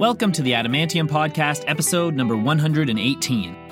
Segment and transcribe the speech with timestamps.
[0.00, 3.69] Welcome to the Adamantium Podcast, episode number 118.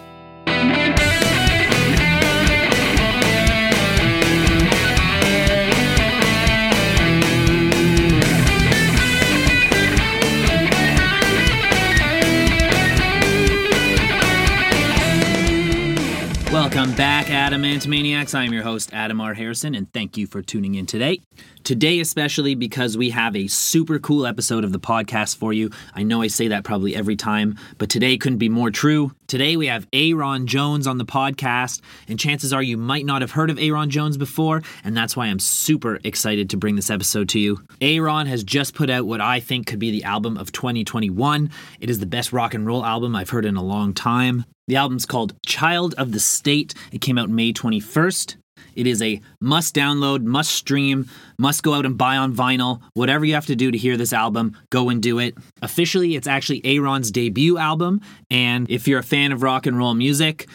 [16.78, 18.36] Welcome back, Adamantomaniacs.
[18.36, 19.34] I am your host, Adam R.
[19.34, 21.20] Harrison, and thank you for tuning in today.
[21.64, 25.70] Today, especially because we have a super cool episode of the podcast for you.
[25.96, 29.10] I know I say that probably every time, but today couldn't be more true.
[29.28, 33.32] Today, we have Ayron Jones on the podcast, and chances are you might not have
[33.32, 37.28] heard of Ayron Jones before, and that's why I'm super excited to bring this episode
[37.28, 37.56] to you.
[37.82, 41.50] Ayron has just put out what I think could be the album of 2021.
[41.78, 44.46] It is the best rock and roll album I've heard in a long time.
[44.66, 46.72] The album's called Child of the State.
[46.90, 48.36] It came out May 21st.
[48.74, 52.80] It is a must download, must stream, must go out and buy on vinyl.
[52.94, 55.36] Whatever you have to do to hear this album, go and do it.
[55.62, 58.00] Officially, it's actually Ayron's debut album.
[58.30, 60.48] And if you're a fan of rock and roll music,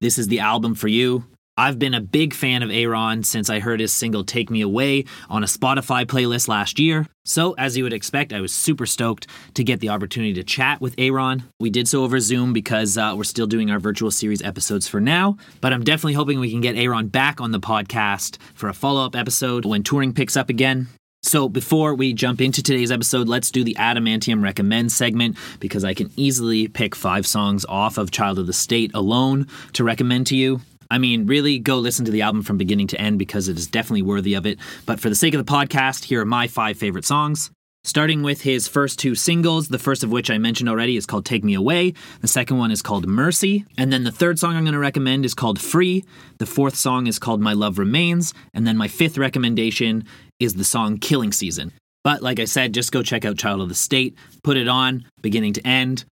[0.00, 1.24] this is the album for you.
[1.56, 5.04] I've been a big fan of Ayron since I heard his single Take Me Away
[5.28, 7.06] on a Spotify playlist last year.
[7.26, 10.80] So, as you would expect, I was super stoked to get the opportunity to chat
[10.80, 11.42] with Ayron.
[11.60, 14.98] We did so over Zoom because uh, we're still doing our virtual series episodes for
[14.98, 18.74] now, but I'm definitely hoping we can get Ayron back on the podcast for a
[18.74, 20.88] follow up episode when touring picks up again.
[21.22, 25.92] So, before we jump into today's episode, let's do the Adamantium Recommend segment because I
[25.92, 30.36] can easily pick five songs off of Child of the State alone to recommend to
[30.36, 30.62] you.
[30.92, 33.66] I mean, really go listen to the album from beginning to end because it is
[33.66, 34.58] definitely worthy of it.
[34.84, 37.50] But for the sake of the podcast, here are my five favorite songs.
[37.82, 41.24] Starting with his first two singles, the first of which I mentioned already is called
[41.24, 41.94] Take Me Away.
[42.20, 43.64] The second one is called Mercy.
[43.78, 46.04] And then the third song I'm going to recommend is called Free.
[46.36, 48.34] The fourth song is called My Love Remains.
[48.52, 50.04] And then my fifth recommendation
[50.40, 51.72] is the song Killing Season.
[52.04, 55.06] But like I said, just go check out Child of the State, put it on
[55.22, 56.04] beginning to end.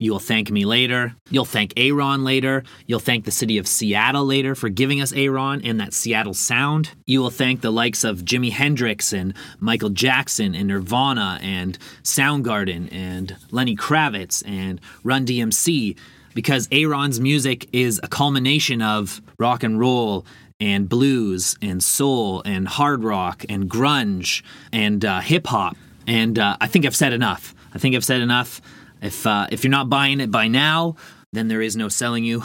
[0.00, 1.16] You will thank me later.
[1.28, 2.62] You'll thank Ayron later.
[2.86, 6.90] You'll thank the city of Seattle later for giving us Ayron and that Seattle sound.
[7.04, 12.92] You will thank the likes of Jimi Hendrix and Michael Jackson and Nirvana and Soundgarden
[12.92, 15.98] and Lenny Kravitz and Run DMC
[16.32, 20.24] because Ayron's music is a culmination of rock and roll
[20.60, 25.76] and blues and soul and hard rock and grunge and uh, hip hop.
[26.06, 27.52] And uh, I think I've said enough.
[27.74, 28.60] I think I've said enough.
[29.02, 30.96] If uh, if you're not buying it by now,
[31.32, 32.42] then there is no selling you.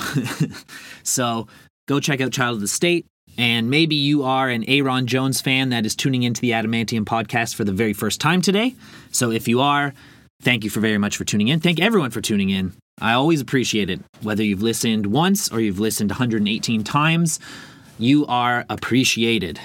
[1.04, 1.48] so
[1.88, 3.06] go check out Child of the State.
[3.36, 7.56] And maybe you are an Ayron Jones fan that is tuning into the Adamantium podcast
[7.56, 8.76] for the very first time today.
[9.12, 9.94] So if you are,
[10.42, 11.60] thank you for very much for tuning in.
[11.60, 12.74] Thank everyone for tuning in.
[13.02, 14.02] I always appreciate it.
[14.22, 17.40] Whether you've listened once or you've listened 118 times,
[17.98, 19.60] you are appreciated.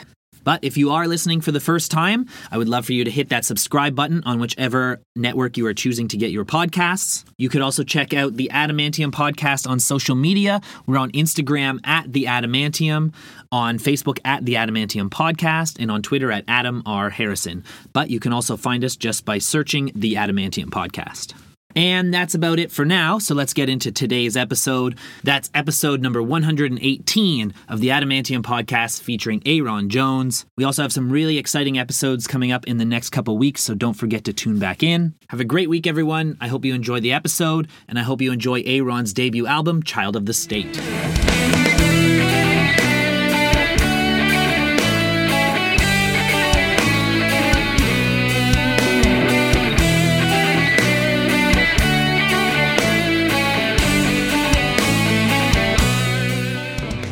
[0.48, 3.10] But if you are listening for the first time, I would love for you to
[3.10, 7.26] hit that subscribe button on whichever network you are choosing to get your podcasts.
[7.36, 10.62] You could also check out the Adamantium podcast on social media.
[10.86, 13.12] We're on Instagram at the Adamantium,
[13.52, 17.10] on Facebook at the Adamantium podcast, and on Twitter at Adam R.
[17.10, 17.62] Harrison.
[17.92, 21.34] But you can also find us just by searching the Adamantium podcast.
[21.78, 23.20] And that's about it for now.
[23.20, 24.98] So let's get into today's episode.
[25.22, 30.44] That's episode number 118 of the Adamantium podcast featuring Ayron Jones.
[30.56, 33.76] We also have some really exciting episodes coming up in the next couple weeks, so
[33.76, 35.14] don't forget to tune back in.
[35.28, 36.36] Have a great week, everyone.
[36.40, 40.16] I hope you enjoy the episode, and I hope you enjoy Ayron's debut album, Child
[40.16, 40.80] of the State.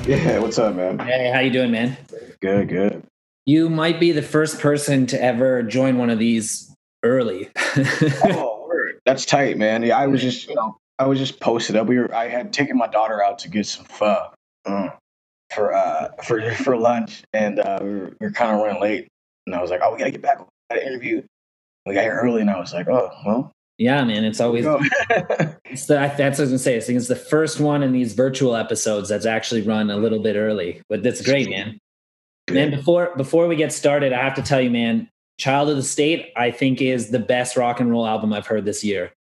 [0.06, 1.00] Yeah, what's up, man?
[1.00, 1.96] Hey, how you doing, man?
[2.40, 3.02] Good, good.
[3.44, 6.72] You might be the first person to ever join one of these
[7.02, 7.50] early.
[7.76, 9.00] oh, word.
[9.04, 9.82] That's tight, man.
[9.82, 11.88] Yeah, I was just, you know, I was just posted up.
[11.88, 14.28] We were, I had taken my daughter out to get some pho
[14.64, 14.90] uh,
[15.52, 19.08] for uh for for lunch, and uh, we were, we were kind of running late.
[19.44, 20.38] And I was like, oh, we gotta get back.
[20.38, 21.22] We got an interview.
[21.84, 24.64] We got here early, and I was like, oh, well, yeah, man, it's always
[25.66, 26.76] it's the, that's what I was gonna say.
[26.76, 30.20] I think it's the first one in these virtual episodes that's actually run a little
[30.20, 31.78] bit early, but that's great, man.
[32.50, 35.82] Man, before before we get started, I have to tell you, man, "Child of the
[35.82, 39.12] State" I think is the best rock and roll album I've heard this year.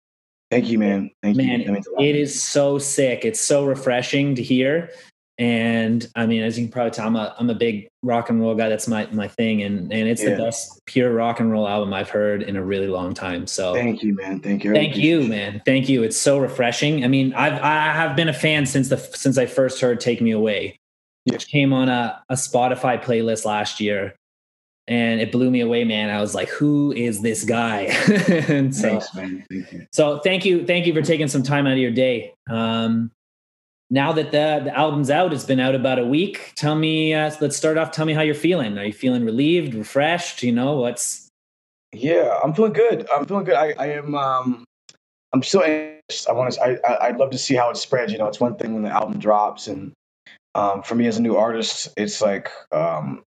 [0.51, 1.11] Thank you, man.
[1.21, 1.71] Thank man, you.
[1.71, 3.25] Man, it is so sick.
[3.25, 4.89] It's so refreshing to hear.
[5.37, 8.39] And I mean, as you can probably tell, I'm a I'm a big rock and
[8.39, 8.69] roll guy.
[8.69, 10.29] That's my my thing, and and it's yeah.
[10.29, 13.45] the best pure rock and roll album I've heard in a really long time.
[13.45, 14.39] So thank you, man.
[14.39, 14.73] Thank you.
[14.73, 15.61] Thank you, man.
[15.65, 16.03] Thank you.
[16.03, 17.03] It's so refreshing.
[17.03, 20.21] I mean, I've I have been a fan since the since I first heard "Take
[20.21, 20.79] Me Away,"
[21.25, 24.15] which came on a a Spotify playlist last year,
[24.87, 26.11] and it blew me away, man.
[26.11, 29.45] I was like, "Who is this guy?" so, Thanks, man.
[29.51, 29.87] Thank you.
[29.91, 32.33] so thank you, thank you for taking some time out of your day.
[32.49, 33.11] Um,
[33.91, 36.53] now that the the album's out, it's been out about a week.
[36.55, 37.91] Tell me, uh, let's start off.
[37.91, 38.77] Tell me how you're feeling.
[38.77, 40.43] Are you feeling relieved, refreshed?
[40.43, 41.29] You know what's
[41.93, 43.07] Yeah, I'm feeling good.
[43.13, 43.55] I'm feeling good.
[43.55, 44.15] I, I am.
[44.15, 44.65] Um,
[45.33, 46.27] I'm still anxious.
[46.27, 46.61] I want to.
[46.61, 47.07] I, I.
[47.07, 48.11] I'd love to see how it spreads.
[48.11, 49.93] You know, it's one thing when the album drops, and
[50.55, 53.23] um, for me as a new artist, it's like um,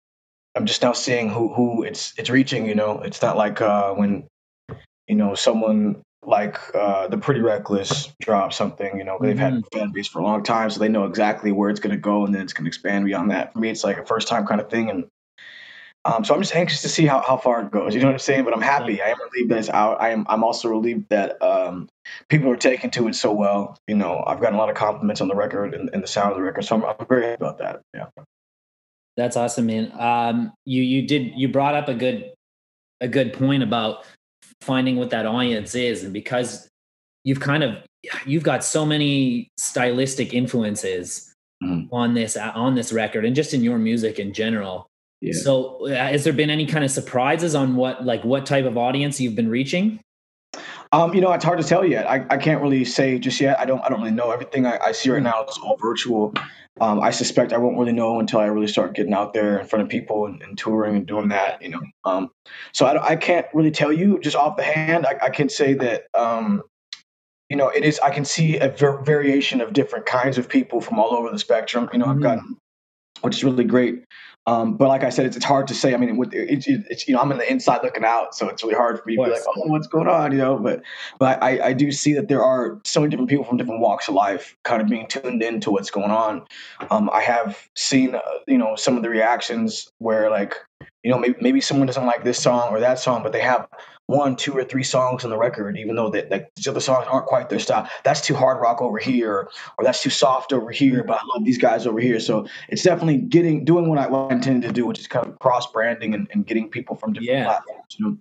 [0.56, 2.66] I'm just now seeing who who it's it's reaching.
[2.66, 4.26] You know, it's not like uh, when
[5.08, 8.98] you know someone like uh, the Pretty Reckless drop something.
[8.98, 11.52] You know, they've had a fan base for a long time, so they know exactly
[11.52, 13.52] where it's going to go, and then it's going to expand beyond that.
[13.52, 15.06] For me, it's like a first time kind of thing, and
[16.04, 17.94] um, so I'm just anxious to see how, how far it goes.
[17.94, 18.44] You know what I'm saying?
[18.44, 19.02] But I'm happy.
[19.02, 20.00] I am relieved that it's out.
[20.00, 20.26] I am.
[20.28, 21.88] I'm also relieved that um,
[22.28, 23.76] people are taking to it so well.
[23.86, 26.32] You know, I've gotten a lot of compliments on the record and, and the sound
[26.32, 27.80] of the record, so I'm, I'm very happy about that.
[27.94, 28.06] Yeah.
[29.16, 29.92] That's awesome, man.
[29.98, 32.32] Um, you you did you brought up a good
[33.00, 34.04] a good point about
[34.60, 36.68] finding what that audience is, and because
[37.24, 37.76] you've kind of
[38.24, 41.32] you've got so many stylistic influences
[41.62, 41.88] Mhm.
[41.90, 44.86] on this on this record, and just in your music in general.
[45.22, 45.32] Yeah.
[45.32, 48.76] So, uh, has there been any kind of surprises on what like what type of
[48.76, 49.98] audience you've been reaching?
[50.92, 52.08] Um, you know, it's hard to tell yet.
[52.08, 53.58] I, I can't really say just yet.
[53.58, 54.30] I don't I don't really know.
[54.30, 56.32] Everything I, I see right now is all virtual.
[56.80, 59.66] Um, I suspect I won't really know until I really start getting out there in
[59.66, 61.60] front of people and, and touring and doing that.
[61.62, 62.30] You know, um,
[62.72, 65.06] so I, don't- I can't really tell you just off the hand.
[65.06, 66.62] I, I can say that um,
[67.50, 67.98] you know it is.
[68.00, 71.38] I can see a ver- variation of different kinds of people from all over the
[71.38, 71.88] spectrum.
[71.92, 72.22] You know, I've Mhm.
[72.22, 72.56] gotten
[73.22, 74.04] which is really great.
[74.48, 75.92] Um, but like I said, it's, it's hard to say.
[75.92, 78.62] I mean, with, it's, it's you know I'm in the inside looking out, so it's
[78.62, 80.56] really hard for me to be like, oh, what's going on, you know.
[80.56, 80.82] But
[81.18, 84.06] but I, I do see that there are so many different people from different walks
[84.06, 86.46] of life kind of being tuned into what's going on.
[86.90, 90.54] Um, I have seen uh, you know some of the reactions where like
[91.02, 93.66] you know maybe maybe someone doesn't like this song or that song, but they have
[94.06, 97.06] one, two, or three songs on the record, even though that like these other songs
[97.10, 97.88] aren't quite their style.
[98.04, 99.48] That's too hard rock over here,
[99.78, 101.02] or that's too soft over here.
[101.02, 102.20] But I love these guys over here.
[102.20, 105.26] So it's definitely getting doing what I, what I intended to do, which is kind
[105.26, 107.44] of cross branding and, and getting people from different Yeah.
[107.44, 107.96] platforms.
[107.98, 108.18] You know,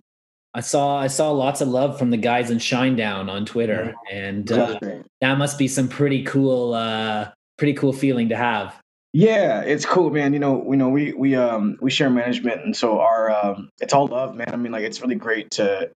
[0.54, 4.50] I saw I saw lots of love from the guys in Shinedown on Twitter, and
[4.50, 4.80] uh,
[5.20, 8.74] that must be some pretty cool, uh, pretty cool feeling to have.
[9.16, 10.34] Yeah, it's cool, man.
[10.34, 13.94] You know, we know we we um we share management, and so our um it's
[13.94, 14.50] all love, man.
[14.52, 15.90] I mean, like it's really great to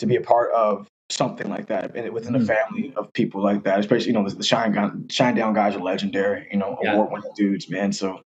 [0.00, 2.46] to be a part of something like that and within a Mhm.
[2.48, 3.78] family of people like that.
[3.78, 6.48] Especially, you know, the, the shine Gun- shine down guys are legendary.
[6.50, 6.94] You know, Yeah.
[6.94, 7.92] award winning dudes, man.
[7.92, 8.22] So,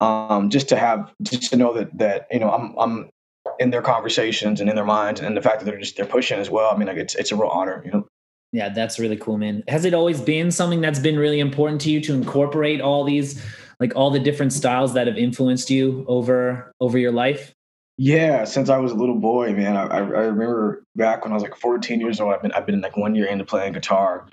[0.00, 3.10] um, just to have just to know that that you know I'm I'm
[3.58, 6.38] in their conversations and in their minds, and the fact that they're just they're pushing
[6.38, 6.70] as well.
[6.72, 7.82] I mean, like it's it's a real honor.
[7.84, 8.06] You know.
[8.52, 9.64] Yeah, that's really cool, man.
[9.66, 13.42] Has it always been something that's been really important to you to incorporate all these,
[13.82, 17.52] like all the different styles that have influenced you over over your life?
[17.98, 19.76] Yeah, since I was a little boy, man.
[19.76, 22.32] I, I remember back when I was like 14 years old.
[22.32, 24.26] I've been I've been like one year into playing guitar,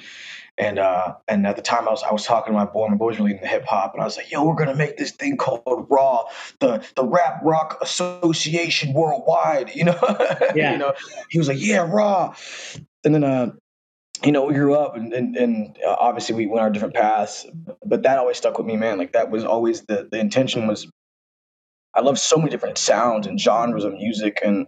[0.58, 2.88] and uh and at the time I was I was talking to my boy.
[2.88, 4.98] My boy was really into hip hop, and I was like, "Yo, we're gonna make
[4.98, 6.24] this thing called Raw,
[6.60, 10.00] the the Rap Rock Association Worldwide." You know,
[10.56, 10.72] Yeah.
[10.72, 10.94] you know.
[11.30, 12.36] He was like, "Yeah, Raw,"
[13.04, 13.52] and then uh.
[14.24, 17.46] You know, we grew up and, and, and uh, obviously we went our different paths,
[17.86, 18.98] but that always stuck with me, man.
[18.98, 20.88] Like that was always the, the intention was
[21.94, 24.68] I love so many different sounds and genres of music and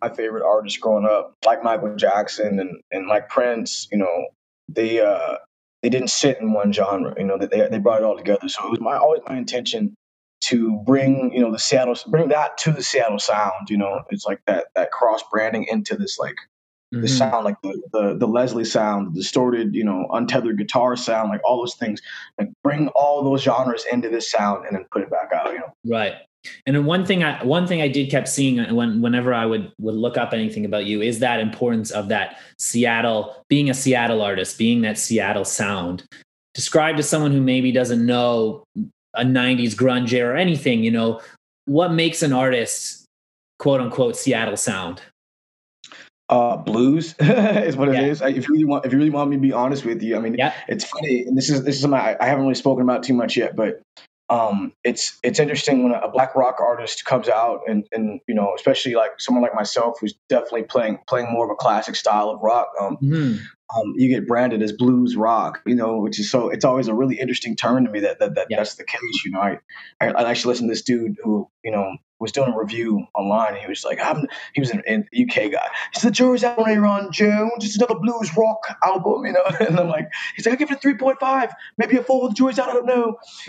[0.00, 4.26] my favorite artists growing up, like Michael Jackson and, and like Prince, you know,
[4.68, 5.36] they uh
[5.82, 8.48] they didn't sit in one genre, you know, that they they brought it all together.
[8.48, 9.94] So it was my always my intention
[10.42, 14.02] to bring, you know, the Seattle bring that to the Seattle sound, you know.
[14.10, 16.36] It's like that that cross branding into this like
[16.92, 17.08] the Mhm.
[17.18, 21.40] sound like the, the the Leslie sound, the distorted, you know, untethered guitar sound, like
[21.44, 22.00] all those things.
[22.38, 25.58] Like bring all those genres into this sound and then put it back out, you
[25.58, 25.72] know.
[25.86, 26.14] Right.
[26.66, 29.72] And then one thing I one thing I did kept seeing when whenever I would
[29.80, 34.20] would look up anything about you is that importance of that Seattle being a Seattle
[34.20, 36.04] artist, being that Seattle sound.
[36.54, 38.64] Describe to someone who maybe doesn't know
[39.14, 41.20] a 90s grunge or anything, you know,
[41.66, 43.06] what makes an artist
[43.58, 45.00] quote unquote Seattle sound?
[46.32, 48.06] Uh, blues is what it Yeah.
[48.10, 48.22] is.
[48.22, 50.16] I- If you really want, if you really want me to be honest with you,
[50.16, 50.52] I mean, Yeah.
[50.66, 53.14] it's funny, and this is this is something I, I haven't really spoken about too
[53.14, 53.82] much yet, but
[54.30, 58.52] um, it's it's interesting when a, black rock artist comes out, and and you know,
[58.56, 62.40] especially like someone like myself who's definitely playing playing more of a classic style of
[62.40, 62.68] rock.
[62.80, 63.38] Um, Mhm.
[63.76, 66.94] um, you get branded as blues rock, you know, which is so it's always a
[66.94, 68.56] really interesting turn to me that that, that Yeah.
[68.58, 69.22] that's the case.
[69.26, 69.58] You know, I,
[70.00, 73.56] I I actually listen to this dude who you know was doing a review online.
[73.56, 75.68] he was like, I'm, he was an, an UK guy.
[75.92, 77.64] He's the jury's out on Ayron Jones.
[77.64, 79.42] It's another blues rock album, you know.
[79.72, 82.28] And I'm like, he's like, I give it a 3.5, maybe a four.
[82.28, 82.68] The jury's out.
[82.68, 83.18] I don't know.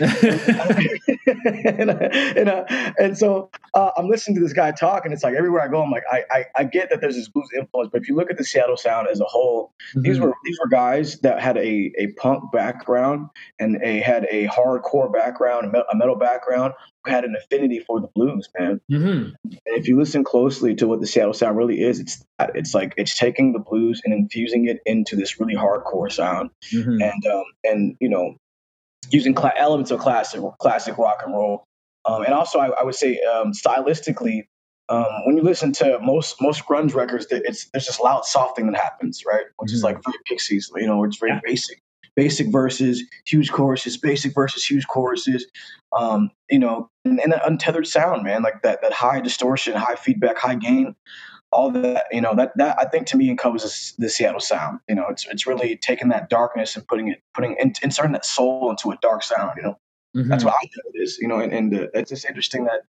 [1.64, 2.64] and, uh, and, uh,
[2.98, 5.82] and so uh, I'm listening to this guy talk, and it's like everywhere I go,
[5.82, 8.30] I'm like, I, I, I get that there's this blues influence, but if you look
[8.30, 10.02] at the Seattle sound as a whole, mm-hmm.
[10.02, 13.28] these were these were guys that had a, a punk background
[13.58, 16.72] and a had a hardcore background, a metal background,
[17.06, 18.80] had an affinity for the blues, man.
[18.90, 19.34] Mm-hmm.
[19.44, 22.94] And if you listen closely to what the Seattle sound really is, it's it's like
[22.96, 27.02] it's taking the blues and infusing it into this really hardcore sound, mm-hmm.
[27.02, 28.36] and um, and you know
[29.10, 31.66] using cl- elements of classic classic rock and roll
[32.04, 34.46] um, and also, I, I would say um, stylistically,
[34.88, 38.80] um, when you listen to most most grunge records, it's there's this loud softening that
[38.80, 39.44] happens, right?
[39.56, 39.76] Which mm-hmm.
[39.76, 41.40] is like very Pixies, you know, it's very yeah.
[41.42, 41.80] basic,
[42.16, 45.46] basic verses, huge choruses, basic verses, huge choruses,
[45.96, 49.96] um, you know, and, and, an untethered sound, man, like that that high distortion, high
[49.96, 50.94] feedback, high gain,
[51.52, 54.80] all that, you know, that that I think to me encompasses the Seattle sound.
[54.88, 58.70] You know, it's it's really taking that darkness and putting it putting inserting that soul
[58.70, 59.52] into a dark sound.
[59.56, 59.78] You know.
[60.16, 60.28] Mm-hmm.
[60.28, 62.82] That's what I think it is, you know, and, and uh, it's just interesting that,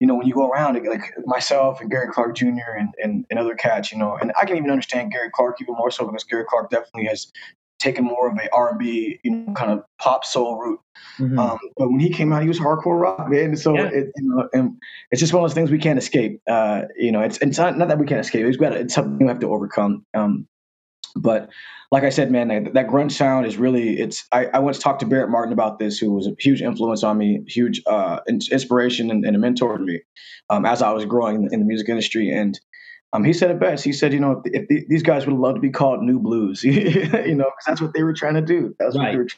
[0.00, 2.72] you know, when you go around, like myself and Gary Clark Jr.
[2.76, 5.74] and, and, and other cats, you know, and I can even understand Gary Clark even
[5.74, 7.30] more so because Gary Clark definitely has
[7.84, 10.80] taken more of a R&B, you know, kind of pop soul route.
[11.18, 11.38] Mm-hmm.
[11.38, 13.56] Um, but when he came out, he was hardcore rock, man.
[13.56, 13.88] So yeah.
[13.92, 14.76] it, you know, and
[15.10, 16.40] it's just one of those things we can't escape.
[16.48, 18.46] Uh, you know, it's it's not, not that we can't escape.
[18.46, 20.04] It's, it's something you have to overcome.
[20.14, 20.48] Um,
[21.14, 21.50] but
[21.92, 24.26] like I said, man, that, that grunge sound is really it's.
[24.32, 27.18] I, I, once talked to Barrett Martin about this, who was a huge influence on
[27.18, 30.00] me, huge uh, inspiration and, and, a mentor to me
[30.50, 32.30] um, as I was growing in the music industry.
[32.30, 32.58] And
[33.14, 33.84] um, he said it best.
[33.84, 36.18] He said, you know, if, if the, these guys would love to be called new
[36.18, 36.74] blues, you
[37.34, 38.74] know, because that's what they were trying to do.
[38.78, 39.04] That's right.
[39.04, 39.28] what they were.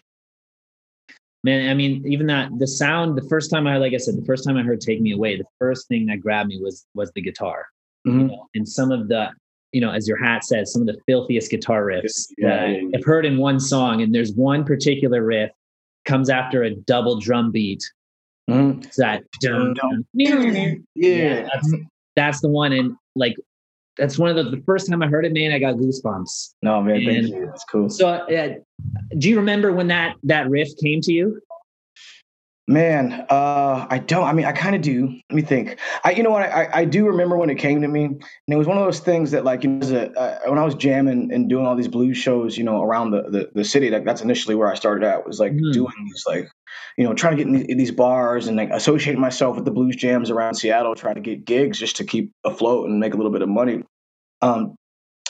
[1.44, 3.16] Man, I mean, even that the sound.
[3.16, 5.36] The first time I, like I said, the first time I heard "Take Me Away,"
[5.36, 7.66] the first thing that grabbed me was was the guitar.
[8.06, 8.20] Mm-hmm.
[8.20, 9.30] You know, and some of the
[9.72, 12.78] you know, as your hat says, some of the filthiest guitar riffs yeah, that yeah,
[12.78, 12.88] yeah.
[12.96, 14.00] I've heard in one song.
[14.00, 15.50] And there's one particular riff
[16.06, 17.82] comes after a double drum beat.
[18.48, 18.82] Mm.
[18.84, 21.74] It's that dun, dun, yeah, yeah that's,
[22.14, 22.72] that's the one.
[22.72, 23.36] And like
[23.96, 26.54] that's one of the, the first time I heard it, man, I got goosebumps.
[26.62, 27.46] No, man, and thank you.
[27.46, 27.88] That's cool.
[27.88, 28.54] So, uh,
[29.18, 31.40] do you remember when that that riff came to you?
[32.68, 34.24] Man, uh, I don't.
[34.24, 35.06] I mean, I kind of do.
[35.30, 35.78] Let me think.
[36.02, 36.42] I, you know what?
[36.42, 38.98] I, I do remember when it came to me, and it was one of those
[38.98, 41.86] things that, like, you know, a, uh, when I was jamming and doing all these
[41.86, 43.88] blues shows, you know, around the the, the city.
[43.88, 45.28] Like, that's initially where I started out.
[45.28, 45.72] Was like mm.
[45.72, 46.50] doing these, like,
[46.96, 49.64] you know, trying to get in these, in these bars and like associating myself with
[49.64, 53.14] the blues jams around Seattle, trying to get gigs just to keep afloat and make
[53.14, 53.84] a little bit of money.
[54.42, 54.74] Um,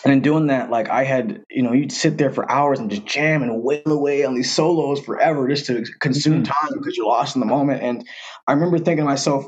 [0.07, 2.89] and in doing that, like I had, you know, you'd sit there for hours and
[2.89, 6.53] just jam and wail away on these solos forever just to consume mm-hmm.
[6.53, 7.83] time because you're lost in the moment.
[7.83, 8.07] And
[8.47, 9.47] I remember thinking to myself,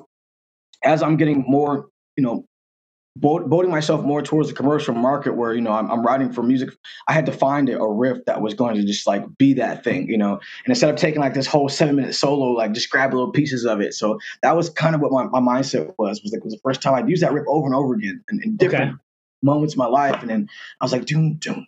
[0.82, 1.86] as I'm getting more,
[2.16, 2.44] you know,
[3.14, 6.70] boating myself more towards the commercial market where, you know, I'm, I'm writing for music,
[7.06, 10.08] I had to find a riff that was going to just like be that thing,
[10.08, 13.12] you know, and instead of taking like this whole seven minute solo, like just grab
[13.12, 13.94] little pieces of it.
[13.94, 16.60] So that was kind of what my, my mindset was, was like, it was the
[16.64, 19.02] first time I'd use that riff over and over again in, in different, okay
[19.42, 20.20] moments in my life.
[20.20, 20.48] And then
[20.80, 21.66] I was like, doom, doom.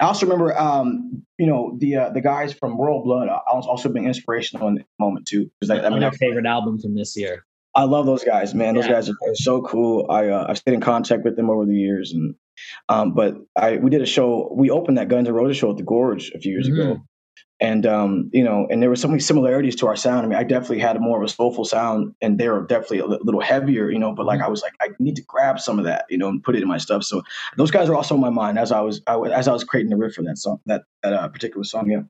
[0.00, 3.28] I also remember, um, you know, the uh, the guys from Royal Blood.
[3.28, 5.50] I was also being inspirational in the moment too.
[5.60, 7.44] Because I, I mean, my favorite album from this year.
[7.74, 8.74] I love those guys, man.
[8.74, 8.92] Those yeah.
[8.92, 10.06] guys are, so cool.
[10.10, 12.34] I uh, I've stayed in contact with them over the years, and
[12.88, 14.52] um, but I we did a show.
[14.52, 16.80] We opened that Guns N' Roses show at the Gorge a few years mm-hmm.
[16.80, 17.00] ago,
[17.60, 20.24] and um, you know, and there were so many similarities to our sound.
[20.24, 23.00] I mean, I definitely had a more of a soulful sound, and they were definitely
[23.00, 24.12] a little heavier, you know.
[24.12, 26.42] But like, I was like, I need to grab some of that, you know, and
[26.42, 27.02] put it in my stuff.
[27.02, 27.22] So
[27.56, 29.64] those guys are also in my mind as I was, I was as I was
[29.64, 31.90] creating the riff for that song, that that uh, particular song.
[31.90, 32.02] Yeah,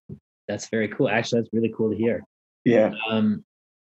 [0.48, 1.08] that's very cool.
[1.08, 2.22] Actually, that's really cool to hear.
[2.64, 2.92] Yeah.
[3.08, 3.44] Um,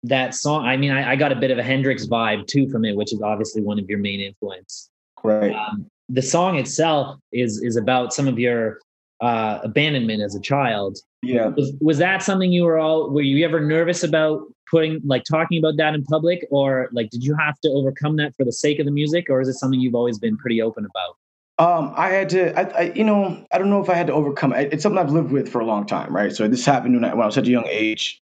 [0.04, 0.64] that song.
[0.64, 3.12] I mean, I, I got a bit of a Hendrix vibe too from it, which
[3.12, 4.90] is obviously one of your main influence.
[5.24, 5.52] Right.
[5.52, 8.78] Um, the song itself is is about some of your
[9.20, 10.98] uh, abandonment as a child.
[11.22, 11.48] Yeah.
[11.48, 15.58] Was, was that something you were all, were you ever nervous about putting, like talking
[15.58, 16.46] about that in public?
[16.50, 19.26] Or like, did you have to overcome that for the sake of the music?
[19.28, 21.16] Or is it something you've always been pretty open about?
[21.60, 24.12] Um, I had to, I, I, you know, I don't know if I had to
[24.12, 24.72] overcome it.
[24.72, 26.32] It's something I've lived with for a long time, right?
[26.32, 28.20] So this happened when I, when I was such a young age.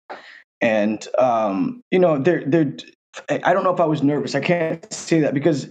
[0.62, 2.74] And, um, you know, there, there,
[3.30, 4.34] I don't know if I was nervous.
[4.34, 5.70] I can't say that because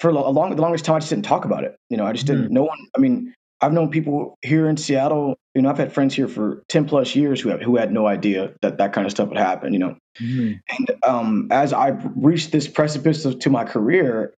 [0.00, 1.74] for a long, the longest time, I just didn't talk about it.
[1.88, 2.50] You know, I just didn't, mm.
[2.50, 6.14] no one, I mean, I've known people here in Seattle You know, I've had friends
[6.14, 9.10] here for ten plus years who have, who had no idea that that kind of
[9.10, 9.72] stuff would happen.
[9.72, 10.52] You know, mm-hmm.
[10.70, 14.34] and um, as I reached this precipice of, to my career,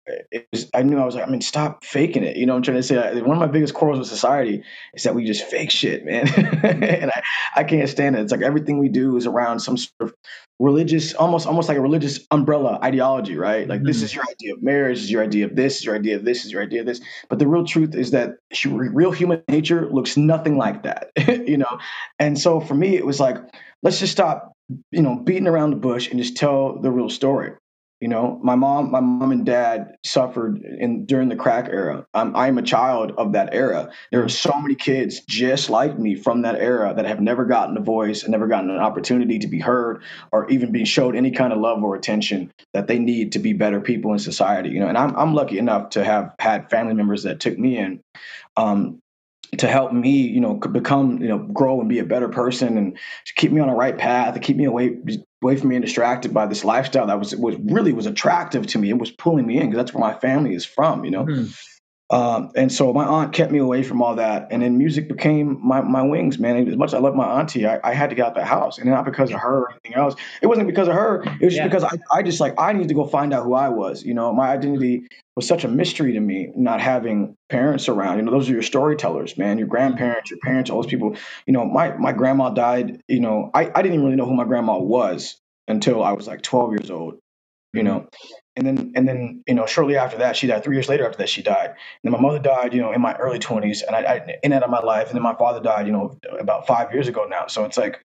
[0.54, 2.38] was, I knew I was like, I mean, stop faking it.
[2.38, 4.64] You know, I'm trying to say one of my biggest quarrels with society
[4.94, 6.28] is that we just fake shit, man,
[6.64, 7.22] and I
[7.56, 8.22] I can't stand it.
[8.22, 10.14] It's like everything we do is around some sort of
[10.62, 13.88] religious almost almost like a religious umbrella ideology right like mm-hmm.
[13.88, 16.16] this is your idea of marriage this is your idea of this is your idea
[16.16, 18.36] of this is your idea of this but the real truth is that
[18.68, 21.80] real human nature looks nothing like that you know
[22.20, 23.38] and so for me it was like
[23.84, 24.54] let's just stop
[24.92, 27.54] you know beating around the bush and just tell the real story
[28.02, 32.08] you know, my mom, my mom and dad suffered in during the crack era.
[32.16, 33.92] I'm, a child of that era.
[34.12, 37.78] There are so many kids just like me from that era that have never gotten
[37.78, 41.30] a voice and never gotten an opportunity to be heard or even be showed any
[41.30, 44.70] kind of love or attention that they need to be better people in society.
[44.70, 47.78] You know, and I'm I'm lucky enough to have had family members that took me
[47.78, 48.02] in.
[48.58, 49.01] Um,
[49.58, 52.98] to help me, you know, become, you know, grow and be a better person and
[53.36, 54.98] keep me on the right path, to keep me away
[55.44, 58.90] away from being distracted by this lifestyle that was was really was attractive to me.
[58.90, 61.26] It was pulling me in because that's where my family is from, you know.
[61.26, 61.52] Mm-hmm.
[62.12, 65.66] Um, and so my aunt kept me away from all that, and then music became
[65.66, 66.68] my, my wings, man.
[66.68, 68.78] As much as I love my auntie, I, I had to get out the house,
[68.78, 70.16] and not because of her or anything else.
[70.42, 71.24] It wasn't because of her.
[71.24, 71.68] It was just yeah.
[71.68, 74.04] because I, I just like I needed to go find out who I was.
[74.04, 75.08] You know, my identity
[75.42, 78.18] was such a mystery to me, not having parents around.
[78.18, 79.58] You know, those are your storytellers, man.
[79.58, 81.16] Your grandparents, your parents, all those people.
[81.48, 83.02] You know, my my grandma died.
[83.08, 86.28] You know, I I didn't even really know who my grandma was until I was
[86.28, 87.18] like 12 years old.
[87.74, 88.28] You know, mm-hmm.
[88.58, 91.20] and then and then you know shortly after that she died three years later after
[91.20, 93.96] that she died and then my mother died you know in my early 20s and
[93.96, 96.18] I, I in and out of my life and then my father died you know
[96.38, 98.02] about five years ago now so it's like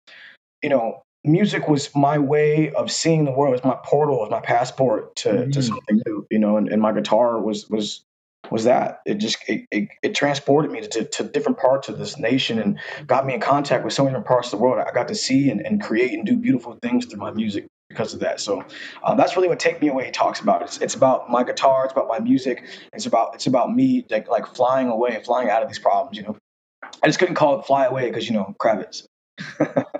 [0.63, 4.21] you know music was my way of seeing the world it was my portal it
[4.21, 5.51] was my passport to, mm-hmm.
[5.51, 8.05] to something new you know and, and my guitar was was
[8.51, 12.19] was that it just it, it, it transported me to, to different parts of this
[12.19, 14.93] nation and got me in contact with so many different parts of the world i
[14.93, 18.21] got to see and, and create and do beautiful things through my music because of
[18.21, 18.41] that.
[18.41, 18.65] So
[19.03, 20.63] um, that's really what Take Me Away talks about.
[20.63, 21.85] It's, it's about my guitar.
[21.85, 22.65] It's about my music.
[22.93, 26.17] It's about it's about me like like flying away, flying out of these problems.
[26.17, 26.37] You know,
[27.03, 29.05] I just couldn't call it "Fly Away" because you know Kravitz.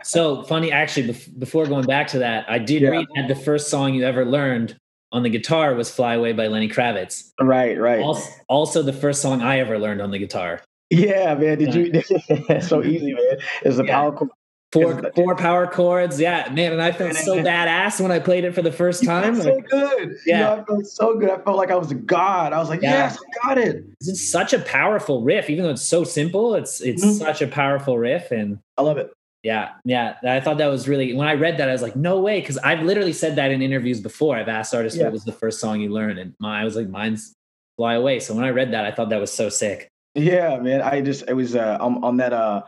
[0.03, 1.09] So funny, actually.
[1.09, 2.91] Bef- before going back to that, I did yeah.
[2.91, 4.79] read that the first song you ever learned
[5.13, 7.31] on the guitar was "Fly Away" by Lenny Kravitz.
[7.41, 8.01] Right, right.
[8.01, 10.61] Also, also the first song I ever learned on the guitar.
[10.91, 11.59] Yeah, man.
[11.59, 12.61] Did you?
[12.61, 13.39] so easy, man.
[13.63, 13.95] It's the yeah.
[13.95, 14.31] power chord
[14.75, 18.57] Four four power chords, yeah, man, and I felt so badass when I played it
[18.57, 19.41] for the first time.
[19.41, 21.31] so good, yeah, you know, I felt so good.
[21.31, 22.53] I felt like I was a god.
[22.53, 22.91] I was like, yeah.
[22.91, 23.85] yes, I got it.
[24.01, 26.57] It's such a powerful riff, even though it's so simple.
[26.57, 27.19] It's it's mm-hmm.
[27.19, 29.13] such a powerful riff, and I love it.
[29.45, 30.17] Yeah, yeah.
[30.27, 32.59] I thought that was really when I read that, I was like, no way, because
[32.59, 34.37] I've literally said that in interviews before.
[34.37, 35.05] I've asked artists yeah.
[35.05, 37.35] what was the first song you learned, and my, I was like, mine's
[37.77, 39.89] "Fly Away." So when I read that, I thought that was so sick.
[40.15, 40.81] Yeah, man.
[40.81, 42.63] I just it was uh, on, on that uh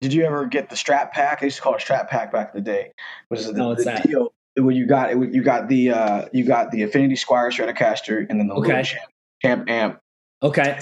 [0.00, 1.38] did you ever get the strap pack?
[1.42, 2.92] I used to call it strap pack back in the day.
[3.30, 4.06] Was the, no, the that?
[4.06, 8.26] deal where you got it, you got the uh, you got the Affinity Squier Stratocaster
[8.28, 8.82] and then the okay.
[8.82, 9.10] Champ,
[9.42, 9.98] Champ amp.
[10.42, 10.78] Okay.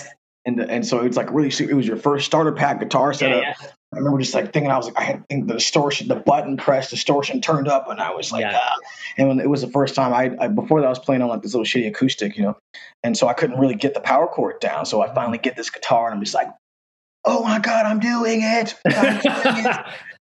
[0.47, 3.43] And and so it's like really it was your first starter pack guitar setup.
[3.43, 3.69] Yeah, yeah.
[3.93, 6.57] I remember just like thinking I was like I had think the distortion, the button
[6.57, 8.61] press distortion turned up, and I was like, yeah.
[8.61, 8.77] ah.
[9.17, 11.29] and when it was the first time I, I before that I was playing on
[11.29, 12.57] like this little shitty acoustic, you know,
[13.03, 14.87] and so I couldn't really get the power chord down.
[14.87, 16.49] So I finally get this guitar, and I'm just like
[17.25, 18.75] oh my god, I'm doing it.
[18.87, 19.77] I'm doing it.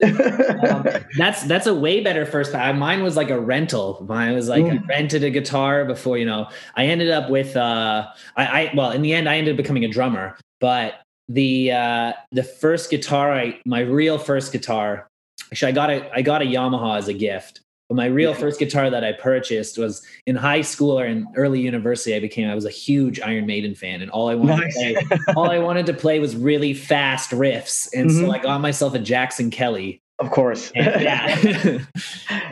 [0.70, 0.84] um,
[1.16, 2.78] that's that's a way better first time.
[2.78, 4.04] Mine was like a rental.
[4.08, 4.82] Mine was like mm.
[4.82, 6.48] I rented a guitar before you know.
[6.74, 9.84] I ended up with uh, I, I well in the end I ended up becoming
[9.84, 10.36] a drummer.
[10.60, 10.94] But
[11.32, 15.08] the uh, the first guitar I my real first guitar
[15.50, 17.60] actually I got a I got a Yamaha as a gift.
[17.88, 18.38] But my real yeah.
[18.38, 22.14] first guitar that I purchased was in high school or in early university.
[22.14, 24.74] I became I was a huge Iron Maiden fan, and all I wanted nice.
[24.78, 27.88] to play, all I wanted to play was really fast riffs.
[27.94, 28.26] And mm-hmm.
[28.26, 30.70] so I got myself a Jackson Kelly, of course.
[30.74, 31.78] And, yeah.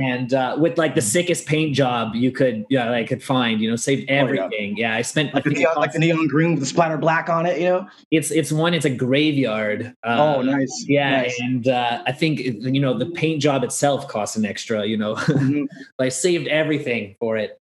[0.01, 3.71] and uh, with like the sickest paint job you could, yeah, I could find, you
[3.71, 4.75] know, saved everything.
[4.75, 4.91] Oh, yeah.
[4.91, 4.97] yeah.
[4.97, 7.47] I spent like, I the neon, like the neon green with the splatter black on
[7.47, 7.89] it, you know?
[8.11, 9.95] It's, it's one, it's a graveyard.
[10.03, 10.85] Uh, oh, nice.
[10.89, 11.23] Yeah.
[11.23, 11.41] Nice.
[11.41, 15.15] And uh, I think, you know, the paint job itself costs an extra, you know,
[15.15, 15.65] mm-hmm.
[15.99, 17.60] I saved everything for it.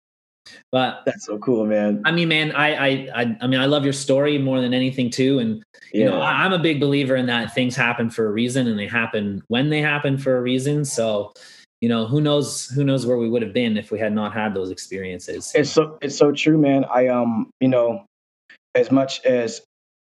[0.71, 2.03] But that's so cool, man.
[2.05, 5.11] I mean, man, I, I, I, I mean, I love your story more than anything
[5.11, 5.39] too.
[5.39, 6.11] And, you yeah.
[6.11, 8.87] know, I, I'm a big believer in that things happen for a reason and they
[8.87, 10.85] happen when they happen for a reason.
[10.85, 11.33] So,
[11.81, 14.35] you know, who knows, who knows where we would have been if we had not
[14.35, 15.53] had those experiences.
[15.55, 16.85] It's so, it's so true, man.
[16.85, 18.05] I, um, you know,
[18.75, 19.63] as much as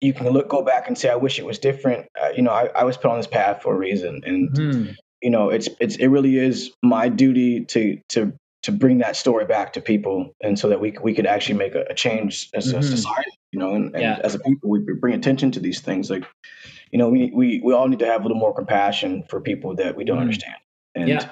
[0.02, 2.08] you can look, go back and say, I wish it was different.
[2.22, 4.22] Uh, you know, I, I was put on this path for a reason.
[4.26, 4.96] And, mm.
[5.22, 9.46] you know, it's, it's, it really is my duty to, to to bring that story
[9.46, 12.68] back to people and so that we we could actually make a, a change as
[12.68, 12.80] mm-hmm.
[12.80, 14.20] a society you know and, and yeah.
[14.24, 16.24] as a people we bring attention to these things like
[16.92, 19.76] you know, we we we all need to have a little more compassion for people
[19.76, 20.22] that we don't Mhm.
[20.22, 20.56] understand.
[20.94, 21.30] And Yeah.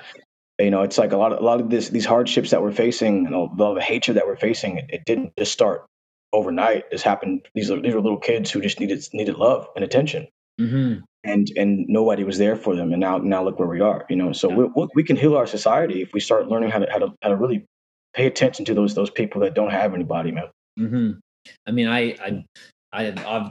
[0.58, 2.72] you know, it's like a lot of a lot of this these hardships that we're
[2.72, 4.78] facing and a lot of the hatred that we're facing.
[4.78, 5.86] It, it didn't just start
[6.32, 6.90] overnight.
[6.92, 7.48] This happened.
[7.54, 10.28] These are these are little kids who just needed needed love and attention,
[10.60, 10.94] hmm
[11.26, 12.92] and and nobody was there for them.
[12.94, 14.06] And now now look where we are.
[14.10, 14.68] You know, so Yeah.
[14.76, 17.30] we we can heal our society if we start learning how to how to how
[17.30, 17.66] to really
[18.14, 20.46] pay attention to those those people that don't have anybody, man.
[20.78, 21.12] hmm
[21.68, 22.46] I mean, I, I,
[22.94, 23.02] I,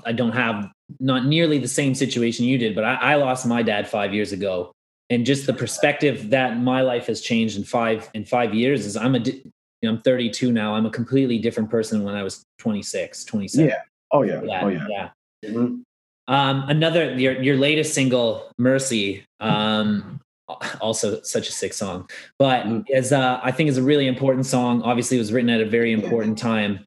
[0.07, 3.63] I've- don't have not nearly the same situation you did, but I, I lost my
[3.63, 4.73] dad five years ago,
[5.11, 8.97] and just the perspective that my life has changed in five in five years is
[8.97, 9.43] I'm a, di-
[9.83, 10.75] you know, I'm 32 now.
[10.75, 13.69] I'm a completely different person when I was 26, 27.
[13.69, 13.83] Yeah.
[14.11, 14.41] Oh yeah.
[14.43, 14.87] Yeah, Oh yeah.
[14.89, 15.11] yeah.
[15.51, 15.83] Mhm.
[16.29, 20.21] Um, another your your latest single, Mercy, um,
[20.81, 22.85] also such a sick song, but Mhm.
[22.89, 24.83] is uh, I think is a really important song.
[24.83, 26.85] Obviously, it was written at a very important time.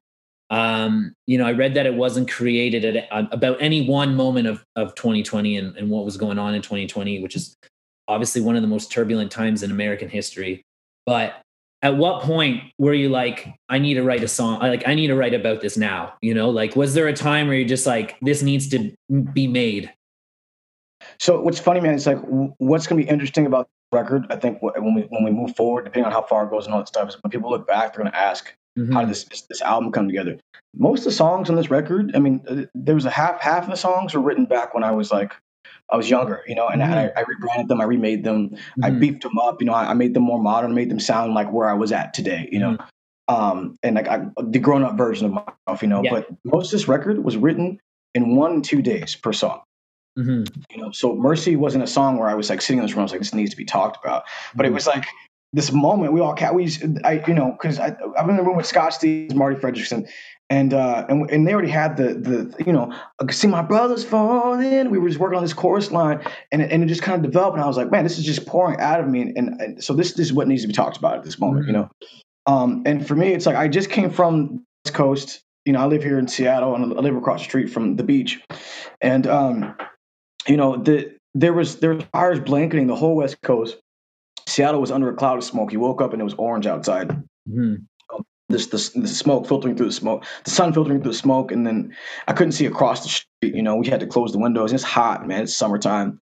[0.50, 4.46] Um, you know, I read that it wasn't created at uh, about any one moment
[4.46, 7.56] of of 2020 and, and what was going on in 2020, which is
[8.08, 10.62] obviously one of the most turbulent times in American history.
[11.06, 11.40] But
[11.82, 14.58] at what point were you like, I need to write a song?
[14.62, 16.14] I Like, I need to write about this now.
[16.22, 18.92] You know, like, was there a time where you're just like, this needs to
[19.32, 19.92] be made?
[21.18, 22.18] So what's funny, man, is like
[22.58, 24.26] what's going to be interesting about the record.
[24.30, 26.74] I think when we when we move forward, depending on how far it goes and
[26.74, 28.92] all that stuff, is when people look back, they're going to ask, Mhm.
[28.94, 30.38] how did this, this this album come together?
[30.74, 33.64] Most of the songs on this record, I mean, uh, there was a half half
[33.64, 35.32] of the songs were written back when I was like
[35.92, 39.00] I was younger, you know, and I, I rebranded them, I remade them, I Mhm.
[39.00, 41.52] beefed them up, you know, I, I made them more modern, made them sound like
[41.52, 42.78] where I was at today, you know.
[43.28, 46.02] Um, and like I, the grown up version of myself, you know.
[46.02, 46.10] Yeah.
[46.10, 47.78] But most of this record was written
[48.14, 49.60] in one two days per song
[50.18, 50.46] Mhm.
[50.70, 53.00] you know so mercy wasn't a song where i was like sitting in this room
[53.00, 54.24] i was like this needs to be talked about
[54.54, 55.06] but it was like
[55.54, 56.68] this moment we all ca- we
[57.02, 60.06] i you know because i i'm in the room with scott stevens marti frederiksen
[60.52, 62.92] and uh and, and they already had the the you know
[63.30, 66.20] see my brothers falling we were just working on this chorus line
[66.52, 68.24] and it, and it just kind of developed and i was like man this is
[68.24, 70.68] just pouring out of me and, and, and so this, this is what needs to
[70.68, 71.88] be talked about at this moment you know
[72.46, 75.80] um and for me it's like i just came from the west coast you know
[75.80, 78.40] i live here in seattle and i live across the street from the beach
[79.00, 79.74] and um
[80.48, 83.78] you know, the there was there was fires blanketing the whole West Coast.
[84.48, 85.72] Seattle was under a cloud of smoke.
[85.72, 87.10] You woke up and it was orange outside.
[87.48, 87.86] Mhm.
[88.52, 91.66] This the, the smoke filtering through the smoke, the sun filtering through the smoke, and
[91.66, 91.94] then
[92.28, 93.54] I couldn't see across the street.
[93.54, 94.72] You know, we had to close the windows.
[94.72, 95.42] It's hot, man.
[95.42, 96.20] It's summertime,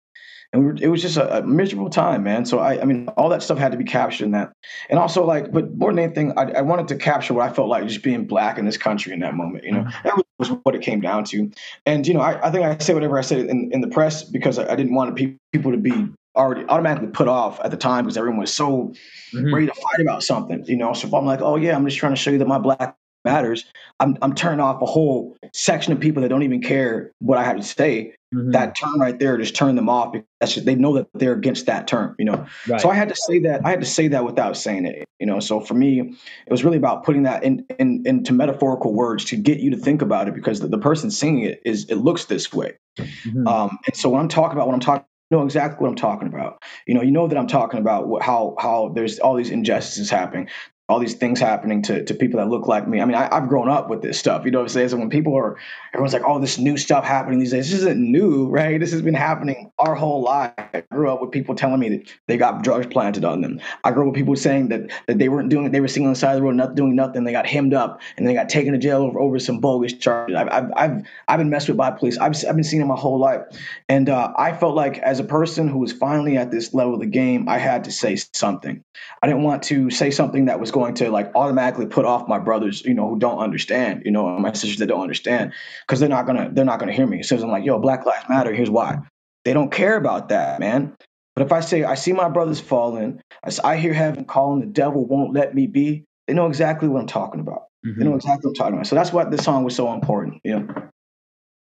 [0.52, 2.44] and we were, it was just a, a miserable time, man.
[2.44, 4.52] So I, I mean, all that stuff had to be captured in that,
[4.90, 7.68] and also like, but more than anything, I, I wanted to capture what I felt
[7.68, 9.64] like just being black in this country in that moment.
[9.64, 10.08] You know, mm-hmm.
[10.08, 11.50] that was what it came down to.
[11.84, 14.22] And you know, I, I think I say whatever I said in, in the press
[14.22, 17.76] because I, I didn't want pe- people to be already automatically put off at the
[17.76, 18.92] time because everyone was so
[19.34, 19.52] Mhm.
[19.52, 20.64] ready to fight about something.
[20.66, 22.48] You know, so if I'm like, oh yeah, I'm just trying to show you that
[22.48, 23.64] my black matters,
[23.98, 27.44] I'm I'm turning off a whole section of people that don't even care what I
[27.44, 28.14] have to say.
[28.34, 28.52] Mhm.
[28.52, 31.32] That term right there just turned them off because that's just, they know that they're
[31.32, 32.14] against that term.
[32.18, 32.80] You know, right.
[32.80, 33.62] so I had to say that.
[33.64, 35.04] I had to say that without saying it.
[35.20, 38.92] You know, so for me, it was really about putting that in, in into metaphorical
[38.92, 41.86] words to get you to think about it because the, the person singing it is
[41.86, 42.76] it looks this way.
[42.98, 43.46] Mhm.
[43.46, 46.28] Um, and so when I'm talking about what I'm talking, know exactly what I'm talking
[46.28, 46.62] about.
[46.86, 50.48] You know, you know that I'm talking about how how there's all these injustices happening.
[50.88, 53.00] All these things happening to, to people that look like me.
[53.00, 54.44] I mean, I, I've grown up with this stuff.
[54.44, 54.90] You know what I'm saying?
[54.90, 55.56] So when people are,
[55.92, 58.78] everyone's like, "Oh, this new stuff happening these days." This isn't new, right?
[58.78, 60.52] This has been happening our whole life.
[60.58, 63.60] I grew up with people telling me that they got drugs planted on them.
[63.84, 65.72] I grew up with people saying that, that they weren't doing it.
[65.72, 67.24] They were sitting on the side of the road, not doing nothing.
[67.24, 70.36] They got hemmed up and they got taken to jail over, over some bogus charges.
[70.36, 72.18] I've, I've, I've, I've been messed with by police.
[72.18, 73.42] I've, I've been seeing it my whole life.
[73.88, 77.00] And uh, I felt like as a person who was finally at this level of
[77.00, 78.82] the game, I had to say something.
[79.22, 82.38] I didn't want to say something that was going to like automatically put off my
[82.38, 85.52] brothers, you know, who don't understand, you know, and my sisters that don't understand,
[85.86, 87.22] because they're not gonna they're not gonna hear me.
[87.22, 88.52] So I'm like, yo, Black Lives Matter.
[88.52, 88.98] Here's why.
[89.46, 90.94] They don't care about that, man.
[91.34, 93.20] But if I say I see my brothers falling,
[93.64, 96.04] I hear heaven calling, the devil won't let me be.
[96.26, 97.64] They know exactly what I'm talking about.
[97.84, 98.16] They know Mhm.
[98.16, 98.86] exactly what I'm talking about.
[98.88, 100.40] So that's why this song was so important.
[100.44, 100.68] You know.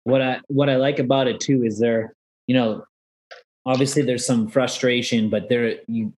[0.04, 2.13] what I what I like about it too is there,
[2.48, 2.86] you know,
[3.65, 6.13] obviously there's some frustration, but there you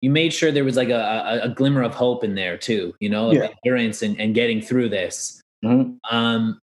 [0.00, 2.94] you made sure there was like a, a, a glimmer of hope in there too,
[3.00, 3.48] you know, Yeah.
[3.64, 5.42] endurance and, and getting through this.
[5.64, 5.98] Mhm.
[6.10, 6.60] Um,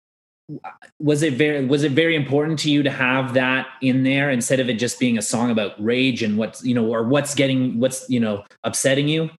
[0.98, 4.58] was it very was it very important to you to have that in there instead
[4.58, 7.78] of it just being a song about rage and what's you know or what's getting
[7.78, 9.30] what's you know upsetting you?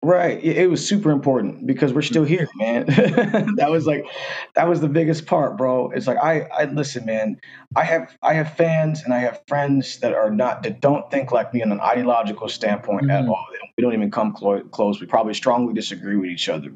[0.00, 0.38] Right.
[0.42, 2.86] It, it was super important because we're still here, man.
[3.56, 4.06] that was like
[4.54, 5.90] that was the biggest part, bro.
[5.90, 7.40] It's like I I listen, man.
[7.74, 11.32] I have I have fans and I have friends that are not that don't think
[11.32, 13.28] like me on an ideological standpoint at Mhm.
[13.30, 13.44] all.
[13.76, 15.00] We don't even come clo- close.
[15.00, 16.70] We probably strongly disagree with each other.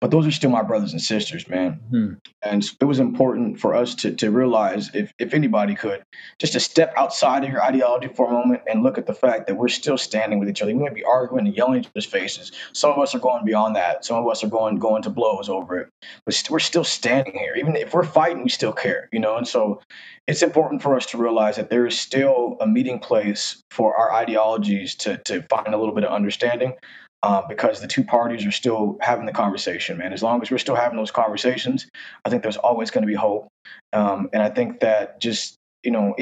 [0.00, 1.80] But those are still my brothers and sisters, man.
[1.90, 2.12] Hmm.
[2.42, 6.02] And it was important for us to to realize, if if anybody could,
[6.38, 9.46] just to step outside of your ideology for a moment and look at the fact
[9.46, 10.74] that we're still standing with each other.
[10.74, 12.52] We might be arguing and yelling at each other's faces.
[12.72, 14.04] Some of us are going beyond that.
[14.04, 15.88] Some of us are going going to blows over it.
[16.24, 17.54] But st- we're still standing here.
[17.56, 19.36] Even if we're fighting, we still care, you know.
[19.36, 19.80] And so
[20.26, 24.12] it's important for us to realize that there is still a meeting place for our
[24.12, 26.74] ideologies to to find a little bit of understanding
[27.22, 30.12] uh, because the two parties are still having the conversation, man.
[30.12, 31.88] As long as we're still having those conversations,
[32.24, 33.48] I think there's always going to be hope.
[33.92, 36.14] Um, and I think that just you know,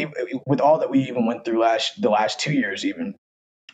[0.46, 3.14] with all that we even went through last the last two years, even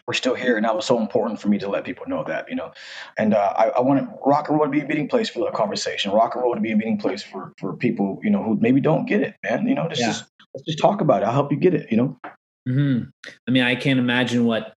[0.07, 2.49] we're still here, and that was so important for me to let people know that,
[2.49, 2.73] you know.
[3.17, 5.51] And uh, I, I wanted rock and roll to be a meeting place for the
[5.51, 8.57] conversation, rock and roll to be a meeting place for for people, you know, who
[8.61, 9.67] maybe don't get it, man.
[9.67, 10.07] You know, just, Yeah.
[10.09, 11.27] just let's just talk about it.
[11.27, 12.19] I'll help you get it, you know.
[12.67, 13.03] hmm
[13.49, 14.75] I mean, I can't imagine what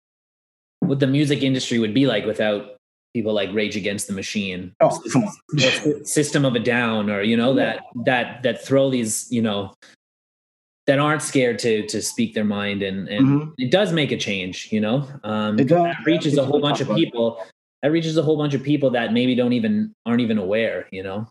[0.87, 2.75] what the music industry would be like without
[3.13, 6.05] people like Rage Against the Machine, Oh, come on.
[6.05, 9.73] System of a Down, or you know that that that throw these you know
[10.87, 13.53] that aren't scared to to speak their mind, and and Mhm.
[13.57, 14.67] it does make a change.
[14.71, 15.83] You know, um, It does.
[15.83, 17.39] that reaches a whole bunch of people.
[17.81, 20.87] That reaches a whole bunch of people that maybe don't even aren't even aware.
[20.91, 21.27] You know.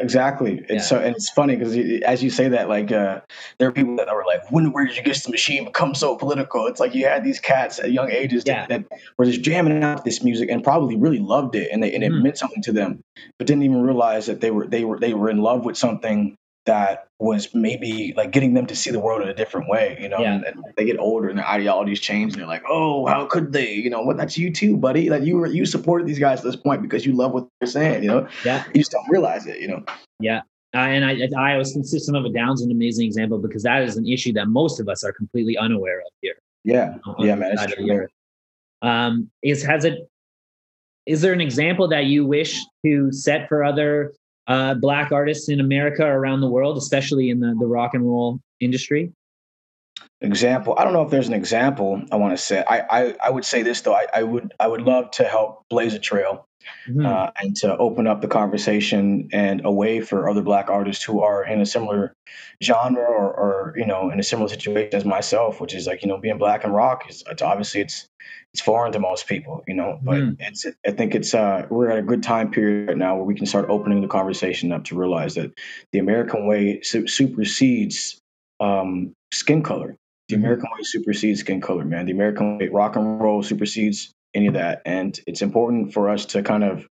[0.00, 0.60] Exactly.
[0.70, 0.80] It's Yeah.
[0.80, 3.20] so and it's funny because as you say that, like uh,
[3.58, 6.16] there are people that were like, "When where did you get the machine become so
[6.16, 8.66] political?" It's like you had these cats at young ages Yeah.
[8.66, 11.92] that, that were just jamming out this music and probably really loved it and they
[11.94, 12.22] and it Mhm.
[12.22, 13.00] meant something to them,
[13.38, 16.34] but didn't even realize that they were they were they were in love with something
[16.66, 20.08] that was maybe like getting them to see the world in a different way, you
[20.08, 20.20] know.
[20.20, 20.34] Yeah.
[20.34, 23.52] And, and they get older and their ideologies change, and they're like, "Oh, how could
[23.52, 25.10] they?" You know, well, that's you too, buddy.
[25.10, 27.68] Like you were you supported these guys to this point because you love what they're
[27.68, 28.28] saying, you know.
[28.44, 28.64] Yeah.
[28.68, 29.84] You just don't realize it, you know.
[30.74, 33.96] Uh, and I, I was System of a Down's an amazing example because that is
[33.96, 36.34] an issue that most of us are completely unaware of here.
[36.64, 36.96] Yeah.
[37.04, 37.98] on Yeah, man, it's true, the man.
[38.00, 38.10] earth.
[38.82, 40.08] Um, is has it?
[41.06, 44.12] Is there an example that you wish to set for other
[44.46, 48.40] uh, black artists in America around the world, especially in the, the rock and roll
[48.60, 49.12] industry?
[50.20, 53.30] example i don't know if there's an example i want to say I, I i
[53.30, 56.48] would say this though i, I would i would love to help blaze a trail
[56.88, 57.06] Mhm.
[57.06, 61.20] uh, and to open up the conversation and a way for other black artists who
[61.20, 62.12] are in a similar
[62.62, 66.08] genre or, or you know in a similar situation as myself which is like you
[66.08, 68.06] know being black and rock is it's obviously it's
[68.52, 70.36] it's foreign to most people you know but Mhm.
[70.38, 73.34] it's i think it's uh we're at a good time period right now where we
[73.34, 75.50] can start opening the conversation up to realize that
[75.92, 78.18] the american way su- supersedes
[78.60, 79.96] um skin color
[80.28, 80.38] the Mhm.
[80.38, 82.06] American way supersedes skin color, man.
[82.06, 84.82] The American way, rock and roll supersedes any of that.
[84.84, 86.86] And it's important for us to kind of,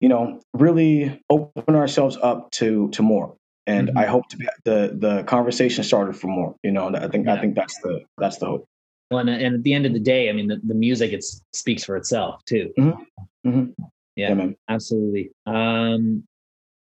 [0.00, 3.36] you know, really open ourselves up to to more.
[3.66, 3.96] And Mhm.
[3.96, 6.54] I hope to be the the conversation started for more.
[6.62, 7.34] You know, and I think Yeah.
[7.34, 8.64] I think that's the that's the hope.
[9.10, 11.24] Well, and, and at the end of the day, I mean, the, the music it
[11.52, 12.72] speaks for itself too.
[12.78, 13.74] Mhm.
[14.16, 14.34] Yeah.
[14.34, 14.56] man.
[14.68, 15.30] Absolutely.
[15.46, 16.24] Um,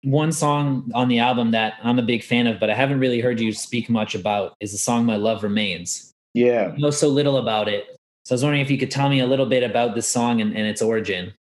[0.04, 3.20] one song on the album that I'm a big fan of, but I haven't really
[3.20, 6.72] heard you speak much about is the song "My Love Remains." Yeah.
[6.74, 7.95] I know so little about it,
[8.26, 10.40] so I was wondering if you could tell me a little bit about this song
[10.40, 11.32] and, and its origin.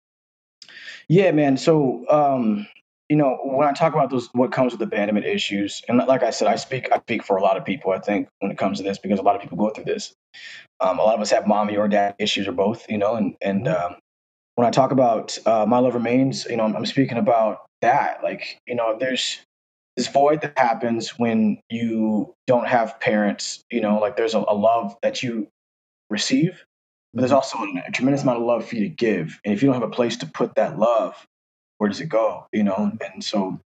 [1.08, 1.58] Yeah, man.
[1.58, 2.68] So, um,
[3.10, 6.30] you know, when I talk about those, what comes with abandonment issues, and like I
[6.30, 7.92] said, I speak, I speak for a lot of people.
[7.92, 10.14] I think when it comes to this, because a lot of people go through this.
[10.80, 13.16] Um, a lot of us have mommy or dad issues or both, you know.
[13.16, 13.96] And and um,
[14.54, 18.22] when I talk about uh, my love remains, you know, I'm, I'm speaking about that.
[18.22, 19.40] Like, you know, there's
[19.98, 23.64] this void that happens when you don't have parents.
[23.72, 25.48] You know, like there's a, a love that you
[26.12, 26.64] receive,
[27.16, 29.40] but there's also a tremendous amount of love for you to give.
[29.46, 31.26] And if you don't have a place to put that love,
[31.78, 32.46] where does it go?
[32.52, 33.60] You know, and so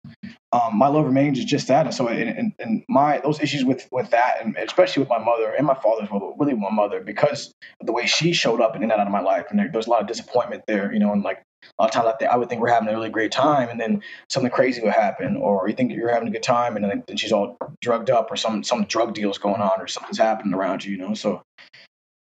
[0.51, 1.85] um, my love remains is just that.
[1.85, 5.19] And so, and, and, and my those issues with with that, and especially with my
[5.19, 8.61] mother and my father as well, really my mother because of the way she showed
[8.61, 10.91] up in and out of my life, and there, there's a lot of disappointment there.
[10.91, 11.41] You know, and like
[11.77, 13.69] a lot of times I, think, I would think we're having a really great time,
[13.69, 16.85] and then something crazy would happen, or you think you're having a good time, and
[16.85, 20.17] then, then she's all drugged up, or some some drug deal's going on, or something's
[20.17, 20.93] happening around you.
[20.93, 21.43] You know, so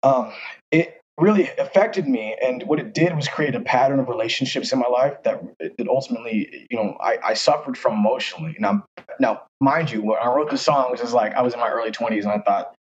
[0.02, 0.34] um,
[0.72, 2.36] it really affected me.
[2.42, 5.88] And what it did was create a pattern of relationships in my life that, that
[5.88, 8.56] ultimately, you know, I, I suffered from emotionally.
[8.60, 8.86] Now,
[9.20, 11.70] now, mind you, when I wrote the song, it was like I was in my
[11.70, 12.76] early 20s and I thought,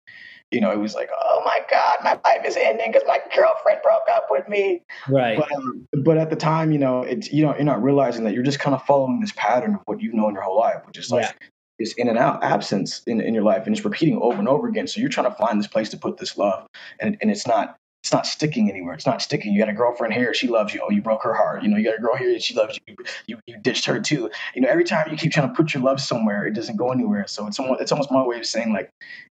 [0.51, 3.79] you know, it was like, oh my God, my life is ending because my girlfriend
[3.83, 4.81] broke up with me.
[5.09, 5.37] Right.
[5.37, 8.33] But, um, but at the time, you know, it's you know, you're not realizing that
[8.33, 10.97] you're just kind of following this pattern of what you've known your whole life, which
[10.97, 11.47] is like Yeah.
[11.79, 14.67] this in and out absence in, in your life, and it's repeating over and over
[14.67, 14.87] again.
[14.87, 16.67] So you're trying to find this place to put this love,
[16.99, 18.93] and and it's not it's not sticking anywhere.
[18.93, 19.51] It's not sticking.
[19.51, 20.81] You got a girlfriend here, she loves you.
[20.83, 21.63] Oh, you broke her heart.
[21.63, 22.95] You know, you got a girl here, she loves you.
[23.25, 24.29] You you ditched her too.
[24.53, 26.91] You know, every time you keep trying to put your love somewhere, it doesn't go
[26.91, 27.25] anywhere.
[27.25, 28.91] So it's almost it's almost my way of saying like,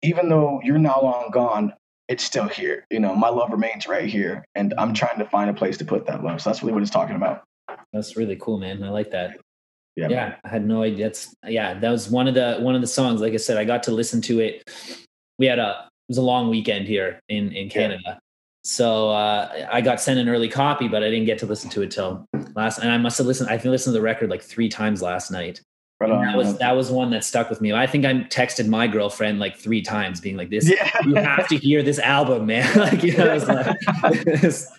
[0.02, 1.74] even though you're now long gone,
[2.08, 2.88] it's still here.
[2.90, 5.86] You know, my love remains right here, and I'm trying to find a place to
[5.86, 6.42] put that love.
[6.42, 7.44] So that's really what it's talking about.
[7.94, 8.82] That's really cool, man.
[8.84, 9.38] I like that.
[9.96, 11.06] Yeah, Yeah, I had no idea.
[11.06, 13.22] That's yeah, that was one of the one of the songs.
[13.22, 14.64] Like I said, I got to listen to it.
[15.38, 18.20] We had a it was a long weekend here in in Canada,
[18.66, 21.84] so uh, I got sent an early copy, but I didn't get to listen to
[21.84, 22.80] it till last.
[22.80, 23.48] And I must have listened.
[23.48, 25.62] I think listened to the record like three times last night.
[26.00, 26.58] Right on, that was man.
[26.58, 27.74] that was one that stuck with me.
[27.74, 30.90] I think I texted my girlfriend like three times, being like, "This yeah.
[31.06, 34.72] you have to hear this album, man." like you know, it's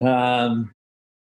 [0.00, 0.70] like, um,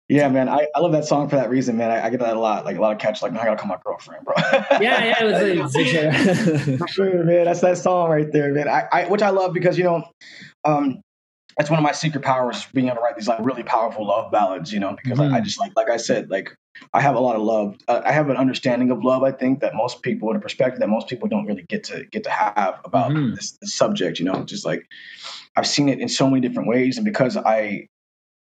[0.10, 1.90] Yeah, man, I, I love that song for that reason, man.
[1.90, 3.68] I, I get that a lot, like a lot of catch, like, I gotta call
[3.68, 4.36] my girlfriend, bro.
[4.82, 5.74] yeah, yeah, it was.
[5.74, 7.46] Like, For sure, man.
[7.46, 8.68] That's that song right there, man.
[8.68, 10.04] I, I which I love because you know,
[10.66, 11.02] um,
[11.58, 14.32] that's one of my secret powers, being able to write these like really powerful love
[14.32, 14.72] ballads.
[14.72, 15.44] You know, because I, I Mhm.
[15.44, 16.56] just like, like I said, like
[16.94, 17.78] I have a lot of love.
[17.88, 19.24] Uh, I have an understanding of love.
[19.24, 22.06] I think that most people, and a perspective that most people don't really get to
[22.12, 23.36] get to have about Mhm.
[23.36, 24.20] this, this subject.
[24.20, 24.86] You know, just like
[25.56, 27.88] I've seen it in so many different ways, and because I.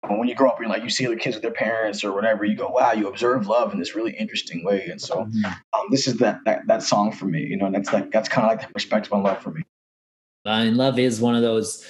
[0.09, 2.43] When you grow up, you're like you see other kids with their parents or whatever.
[2.43, 5.29] You go, wow, you observe love in this really interesting way, and so
[5.75, 7.43] um, this is that, that that song for me.
[7.43, 9.63] You know, and that's like that's kind of like the perspective on love for me.
[10.47, 11.87] Uh, and love is one of those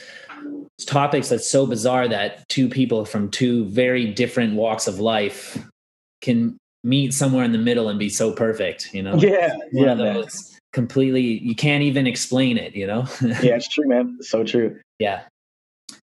[0.85, 5.59] topics that's so bizarre that two people from two very different walks of life
[6.23, 8.93] can meet somewhere in the middle and be so perfect.
[8.95, 12.75] You know, Yeah, one yeah, those completely you can't even explain it.
[12.75, 14.17] You know, Yeah, it's true, man.
[14.19, 14.79] It's so true.
[14.99, 15.23] yeah.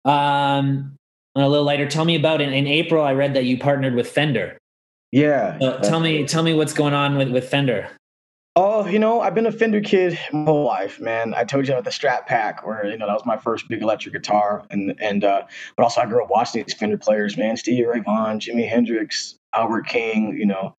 [0.05, 0.95] Um,
[1.35, 3.03] on a little lighter, tell me about in, in April.
[3.03, 4.57] I read that you partnered with Fender.
[5.11, 5.57] Yeah.
[5.61, 7.89] Uh, tell me, tell me what's going on with with Fender.
[8.57, 11.33] Oh, you know, I've been a Fender kid my whole life, man.
[11.33, 13.81] I told you about the Strat Pack, where you know that was my first big
[13.81, 15.43] electric guitar, and and uh,
[15.77, 17.55] but also I grew up watching these Fender players, man.
[17.55, 20.75] Stevie Ray Vaughan, Jimi Hendrix, Albert King, you know,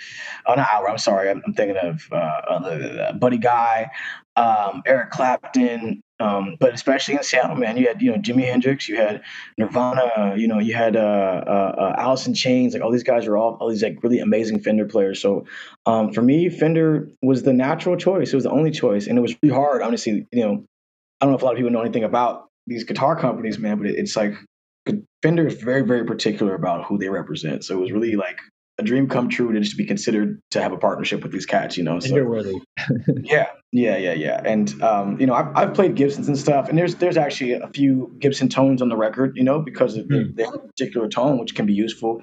[0.46, 3.90] oh not Albert, I'm sorry, I'm, I'm thinking of uh, uh, Buddy Guy,
[4.36, 8.88] um, Eric Clapton, um, but especially in Seattle, man, you had you know Jimi Hendrix,
[8.88, 9.22] you had
[9.58, 11.00] Nirvana, you know, you had uh,
[11.46, 14.20] uh, uh, Alice in Chains, like all these guys are all all these like really
[14.20, 15.20] amazing Fender players.
[15.20, 15.46] So
[15.86, 18.32] um, for me, Fender was the natural choice.
[18.32, 19.82] It was the only choice, and it was really hard.
[19.82, 20.64] Honestly, you know,
[21.20, 23.78] I don't know if a lot of people know anything about these guitar companies, man,
[23.78, 24.34] but it, it's like
[25.22, 27.64] Fender is very, very particular about who they represent.
[27.64, 28.38] So it was really like
[28.78, 31.76] a dream come true to just be considered to have a partnership with these cats,
[31.76, 32.00] you know.
[32.00, 32.58] So Fender worthy.
[33.22, 34.40] yeah, yeah, yeah, yeah.
[34.44, 37.68] And um, you know, I've, I've played Gibsons and stuff, and there's there's actually a
[37.68, 40.34] few Gibson tones on the record, you know, because they, Hmm.
[40.34, 42.22] they have particular tone which can be useful.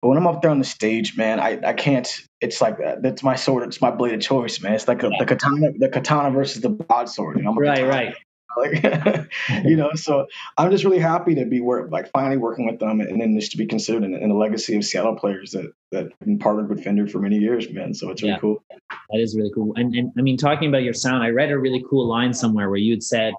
[0.00, 2.08] But when I'm up there on the stage, man, I, I can't.
[2.40, 3.02] It's like that.
[3.02, 3.62] That's my sword.
[3.68, 4.74] It's my blade of choice, man.
[4.74, 7.36] It's like a, the katana, the katana versus the broadsword.
[7.38, 8.14] You know, Right, katana right.
[8.56, 9.28] Like
[9.64, 10.26] you know so
[10.58, 13.52] i'm just really happy to be work like finally working with them and then just
[13.52, 16.68] to be considered in, in a legacy of seattle players that that have been partnered
[16.68, 18.38] with fender for many years man so it's really Yeah.
[18.40, 18.62] cool
[19.10, 19.72] That is really cool.
[19.76, 22.68] And, and I mean, talking about your sound, I read a really cool line somewhere
[22.70, 23.34] where you had said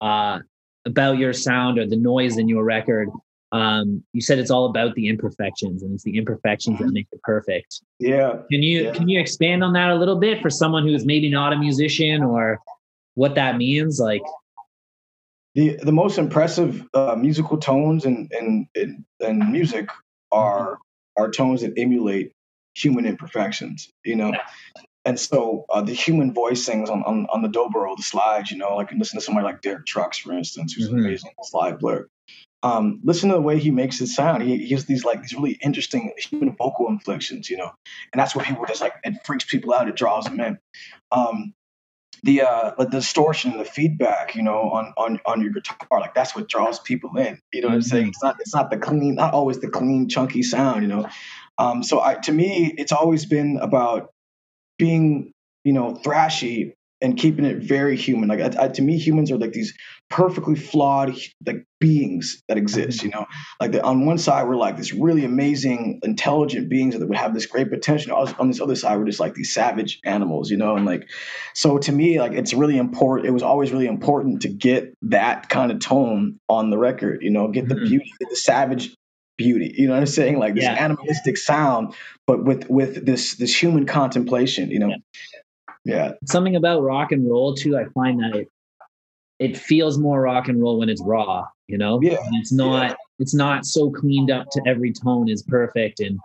[0.00, 0.38] uh,
[0.84, 3.08] about your sound or the noise in your record.
[3.52, 7.22] Um, you said it's all about the imperfections, and it's the imperfections that make it
[7.22, 7.80] perfect.
[8.00, 8.92] yeah Can you Yeah.
[8.92, 12.22] can you expand on that a little bit for someone who's maybe not a musician
[12.24, 12.58] or
[13.14, 14.00] what that means?
[14.00, 14.22] Like,
[15.54, 18.66] the the most impressive uh, musical tones and and
[19.20, 19.88] and, music
[20.32, 20.78] are
[21.16, 22.32] are tones that emulate
[22.74, 24.32] human imperfections you know
[25.04, 28.74] and so uh, the human voicings on, on on the dobro the slides you know
[28.76, 31.06] like listen to somebody like derek trucks for instance who's an Mhm.
[31.06, 32.08] amazing slide player
[32.62, 34.42] um, listen to the way he makes it sound.
[34.42, 37.70] He, he has these like these really interesting human vocal inflections, you know,
[38.12, 38.94] and that's what people just like.
[39.04, 39.86] It freaks people out.
[39.86, 40.58] It draws them in.
[41.12, 41.52] Um,
[42.22, 46.14] the uh, the distortion and the feedback, you know, on on on your guitar, like
[46.14, 47.38] that's what draws people in.
[47.52, 48.06] You know what I'm saying?
[48.06, 48.08] Mhm.
[48.10, 51.08] It's not it's not the clean, not always the clean, chunky sound, you know.
[51.58, 54.10] Um, so I to me, it's always been about
[54.78, 55.32] being,
[55.64, 58.28] you know, thrashy and keeping it very human.
[58.28, 59.74] Like I, I, to me, humans are like these
[60.10, 61.14] perfectly flawed
[61.46, 63.02] like beings that exist.
[63.02, 63.26] You know,
[63.60, 67.34] like the, on one side we're like this really amazing, intelligent beings that would have
[67.34, 68.16] this great potential.
[68.38, 70.50] On this other side, we're just like these savage animals.
[70.50, 71.08] You know, and like
[71.54, 73.28] so to me, like it's really important.
[73.28, 77.22] It was always really important to get that kind of tone on the record.
[77.22, 77.88] You know, get the Mhm.
[77.88, 78.94] beauty, get the savage
[79.36, 79.74] beauty.
[79.76, 80.38] You know what I'm saying?
[80.38, 80.74] Like this Yeah.
[80.74, 81.94] animalistic sound,
[82.26, 84.70] but with with this this human contemplation.
[84.70, 84.88] You know.
[84.88, 84.96] Yeah.
[85.84, 86.12] Yeah.
[86.24, 87.76] something about rock and roll too.
[87.76, 88.48] I find that it
[89.38, 91.46] it feels more rock and roll when it's raw.
[91.66, 95.42] You know, Yeah, And it's not it's not so cleaned up to every tone is
[95.42, 96.00] perfect.
[96.00, 96.18] And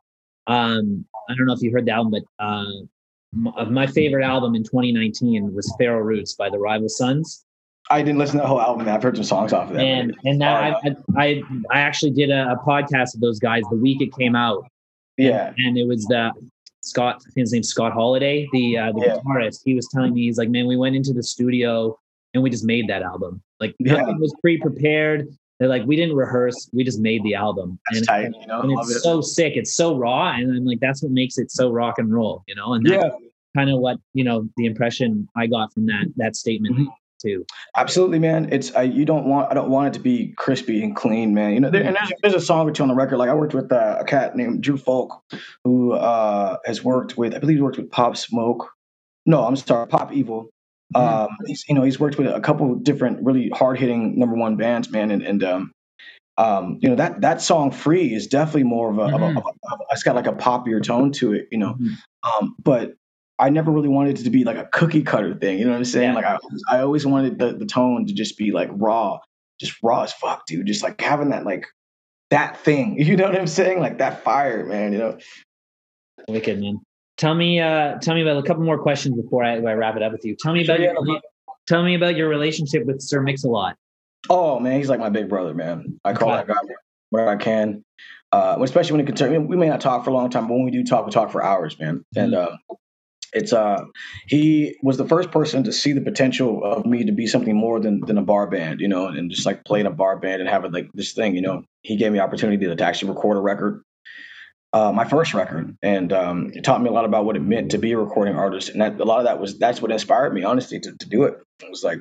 [0.47, 4.63] um, I don't know if you heard the album, but uh, my favorite album in
[4.63, 7.45] 2019 was Feral Roots by the Rival Sons.
[7.91, 8.87] I didn't listen to the whole album.
[8.87, 9.83] I've heard some songs off of that.
[9.83, 13.63] and and that I, I I I actually did a, a podcast with those guys
[13.69, 14.67] the week it came out,
[15.17, 15.53] yeah.
[15.57, 16.31] and it was the
[16.89, 17.15] Scott.
[17.19, 19.17] I think his name's Scott Holiday, the uh, the Yeah.
[19.17, 19.61] guitarist.
[19.65, 21.97] He was telling me he's like, man, we went into the studio
[22.33, 23.41] and we just made that album.
[23.59, 23.93] Like Yeah.
[23.93, 25.27] nothing was pre-prepared.
[25.59, 27.79] They're like, we didn't rehearse, we just made the album.
[27.89, 28.61] That's and, tight, you know.
[28.61, 28.99] and it's it.
[29.01, 29.53] so sick.
[29.57, 30.31] It's so raw.
[30.31, 32.73] And I'm like, that's what makes it so rock and roll, you know?
[32.75, 33.09] And that's yeah,
[33.57, 36.87] kind of what, you know, the impression I got from that that statement Mhm.
[37.21, 37.45] Too.
[37.75, 38.47] absolutely, man.
[38.51, 41.53] It's I, you don't want I don't want it to be crispy and clean, man.
[41.53, 43.17] You know, there, and there's, there's a song or two on the record.
[43.17, 45.21] Like I worked with uh, a cat named Drew Fulk,
[45.65, 48.69] who uh, has worked with I believe he worked with Pop Smoke.
[49.25, 50.49] No, I'm sorry, Pop Evil.
[50.95, 51.01] Mhm.
[51.25, 54.35] Um, he's you know he's worked with a couple of different really hard hitting number
[54.35, 55.71] one bands, man, and and um,
[56.37, 59.37] um, you know that that song "Free" is definitely more of a, of a, Mhm.
[59.37, 61.75] of a, of a it's got like a poppier tone to it, you know.
[61.79, 61.95] Mhm.
[62.23, 62.93] Um, but
[63.39, 65.77] I never really wanted it to be like a cookie cutter thing, you know what
[65.77, 66.13] I'm saying?
[66.13, 66.15] Yeah.
[66.15, 66.37] Like I
[66.69, 69.19] I always wanted the the tone to just be like raw,
[69.59, 70.67] just raw as fuck, dude.
[70.67, 71.65] Just like having that like
[72.29, 73.79] that thing, you know what I'm saying?
[73.79, 74.93] Like that fire, man.
[74.93, 75.17] You know.
[76.27, 76.81] Wicked, man.
[77.17, 80.03] Tell me, uh, tell me about a couple more questions before I, I wrap it
[80.03, 80.37] up with you.
[80.39, 81.19] Tell me about Sure, your, yeah.
[81.67, 83.75] tell me about your relationship with Sir Mix-a-Lot.
[84.29, 85.99] Oh man, he's like my big brother, man.
[86.05, 86.55] I call that guy
[87.09, 87.83] whenever I can.
[88.31, 90.63] Uh, especially when it concerns we may not talk for a long time, but when
[90.63, 92.05] we do talk, we talk for hours, man.
[92.15, 92.55] And uh,
[93.33, 93.83] it's uh,
[94.27, 97.79] he was the first person to see the potential of me to be something more
[97.79, 100.49] than than a bar band, you know, and just like playing a bar band and
[100.49, 101.63] having like this thing, you know.
[101.81, 103.83] He gave me opportunity to, actually record a record,
[104.73, 107.71] uh, my first record, and um, it taught me a lot about what it meant
[107.71, 108.69] to be a recording artist.
[108.69, 111.23] And that a lot of that was that's what inspired me, honestly, to, to do
[111.23, 111.35] it.
[111.61, 111.99] It was like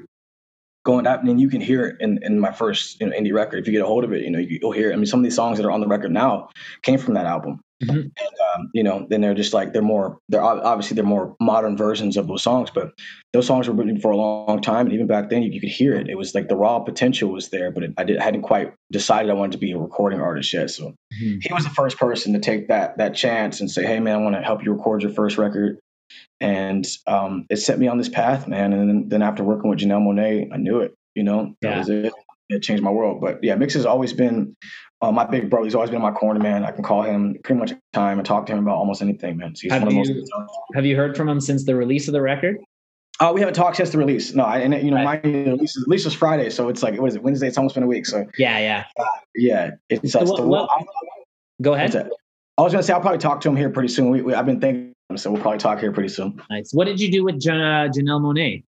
[0.85, 3.59] going out and you can hear it in, in my first you know indie record
[3.59, 5.05] if you get a hold of it you know you, will hear it i mean
[5.05, 6.49] some of these songs that are on the record now
[6.83, 7.91] came from that album Mhm.
[8.01, 8.13] and
[8.57, 12.17] um, you know then they're just like they're more they're obviously they're more modern versions
[12.17, 12.91] of those songs but
[13.33, 15.69] those songs were written for a long time and even back then you, you could
[15.71, 18.43] hear it it was like the raw potential was there but it, i did, hadn't
[18.43, 21.39] quite decided i wanted to be a recording artist yet so Mhm.
[21.41, 24.23] he was the first person to take that that chance and say hey man i
[24.23, 25.79] want to help you record your first record
[26.41, 29.79] and um, it set me on this path man and then, then after working with
[29.79, 31.79] janelle monáe i knew it you know that Yeah.
[31.79, 32.13] was it
[32.49, 34.57] it changed my world but yeah mix has always been
[35.01, 37.37] uh, my big brother he's always been in my corner man i can call him
[37.45, 39.89] pretty much time and talk to him about almost anything man so he's Have one
[39.89, 42.59] of the most you- Have you heard from him since the release of the record?
[43.21, 44.33] Oh, we haven't talked since the release.
[44.33, 45.25] No, I, and you know, Right.
[45.25, 47.23] my release, is- release was Friday, so it's like what is it?
[47.25, 47.49] Wednesday.
[47.49, 48.07] It's almost been a week.
[48.07, 48.85] So Yeah, yeah.
[49.35, 50.87] yeah, it's uh, So what- what- I'll-
[51.61, 51.97] Go ahead.
[52.59, 54.11] I was gonna say I'll probably talk to him here pretty soon.
[54.11, 56.41] We, we, I've been thinking, so we'll probably talk here pretty soon.
[56.49, 56.71] Nice.
[56.73, 58.63] What did you do with Jan- uh, Janelle Monáe?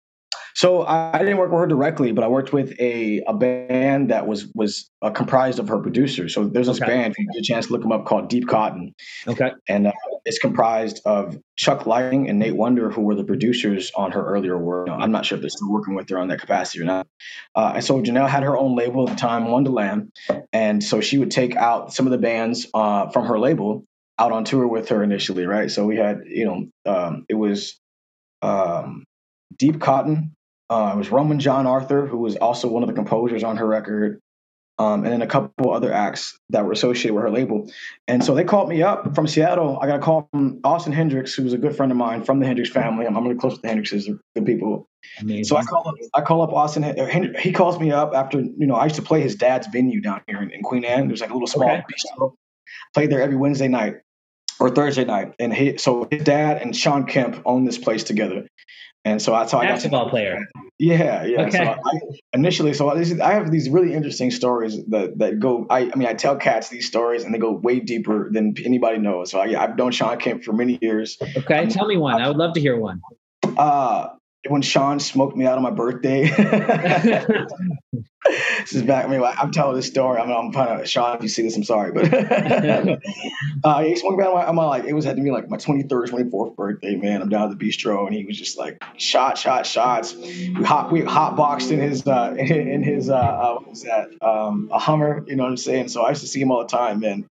[0.58, 4.26] So I, didn't work with her directly, but I worked with a, a band that
[4.26, 6.34] was was uh, comprised of her producers.
[6.34, 6.90] So there's this Okay.
[6.90, 8.92] band, if you get a chance to look them up, called Deep Cotton,
[9.28, 9.52] Okay.
[9.68, 9.92] and uh,
[10.24, 14.58] it's comprised of Chuck Lightning and Nate Wonder, who were the producers on her earlier
[14.58, 14.88] work.
[14.90, 17.06] I'm not sure if they're still working with her on that capacity or not.
[17.54, 20.08] Uh, and so Janelle had her own label at the time, Wondaland,
[20.52, 23.84] and so she would take out some of the bands uh, from her label
[24.18, 25.70] out on tour with her initially, right?
[25.70, 27.78] So we had, you know, um, it was
[28.42, 29.04] um,
[29.56, 30.34] Deep Cotton.
[30.70, 34.20] Uh, it was Roman GianArthur, who was also one of the composers on her record,
[34.78, 37.70] um, and then a couple other acts that were associated with her label.
[38.06, 39.78] And so they called me up from Seattle.
[39.80, 42.38] I got a call from Austin Hendrix, who was a good friend of mine from
[42.38, 43.06] the Hendrix family.
[43.06, 44.88] I'm, I'm really close with the Hendrixes, they're good people.
[45.20, 45.44] Amazing.
[45.44, 46.82] So I call up, I call up Austin.
[47.40, 50.20] He calls me up after you know I used to play his dad's venue down
[50.26, 51.08] here in, in Queen Anne.
[51.08, 51.82] There's like a little small Okay.
[51.92, 52.34] bistro.
[52.94, 53.96] Played there every Wednesday night
[54.60, 58.48] or Thursday night, and he so his dad and Shawn Kemp own this place together.
[59.04, 60.38] And so that's how I got to Basketball player.
[60.78, 61.48] yeah, yeah.
[61.48, 61.68] So Okay.
[61.68, 61.98] I,
[62.34, 65.66] initially, so I have these really interesting stories that that go.
[65.70, 68.98] I, I mean, I tell cats these stories, and they go way deeper than anybody
[68.98, 69.30] knows.
[69.30, 71.16] So I, I've known Shawn Kemp for many years.
[71.36, 71.66] Okay.
[71.66, 72.20] Tell me one.
[72.20, 73.00] I would love to hear one.
[73.56, 74.08] Uh,
[74.46, 76.28] when Shawn smoked me out on my birthday.
[78.28, 79.04] this is back.
[79.04, 80.20] I mean, I'm telling this story.
[80.20, 81.16] I'm, I'm kind of Shawn.
[81.16, 82.04] If you see this, I'm sorry, but
[83.64, 84.84] uh, he smoked me out on my, my like.
[84.84, 86.96] It was had to be like my 23rd, 24th birthday.
[86.96, 90.14] Man, I'm down at the bistro, and he was just like shot, shot, shots.
[90.14, 94.08] We hot, we hot boxed in his uh, in, his uh, uh, what was that?
[94.22, 95.24] Um, a Hummer.
[95.26, 95.88] You know what I'm saying?
[95.88, 97.26] So I used to see him all the time, man.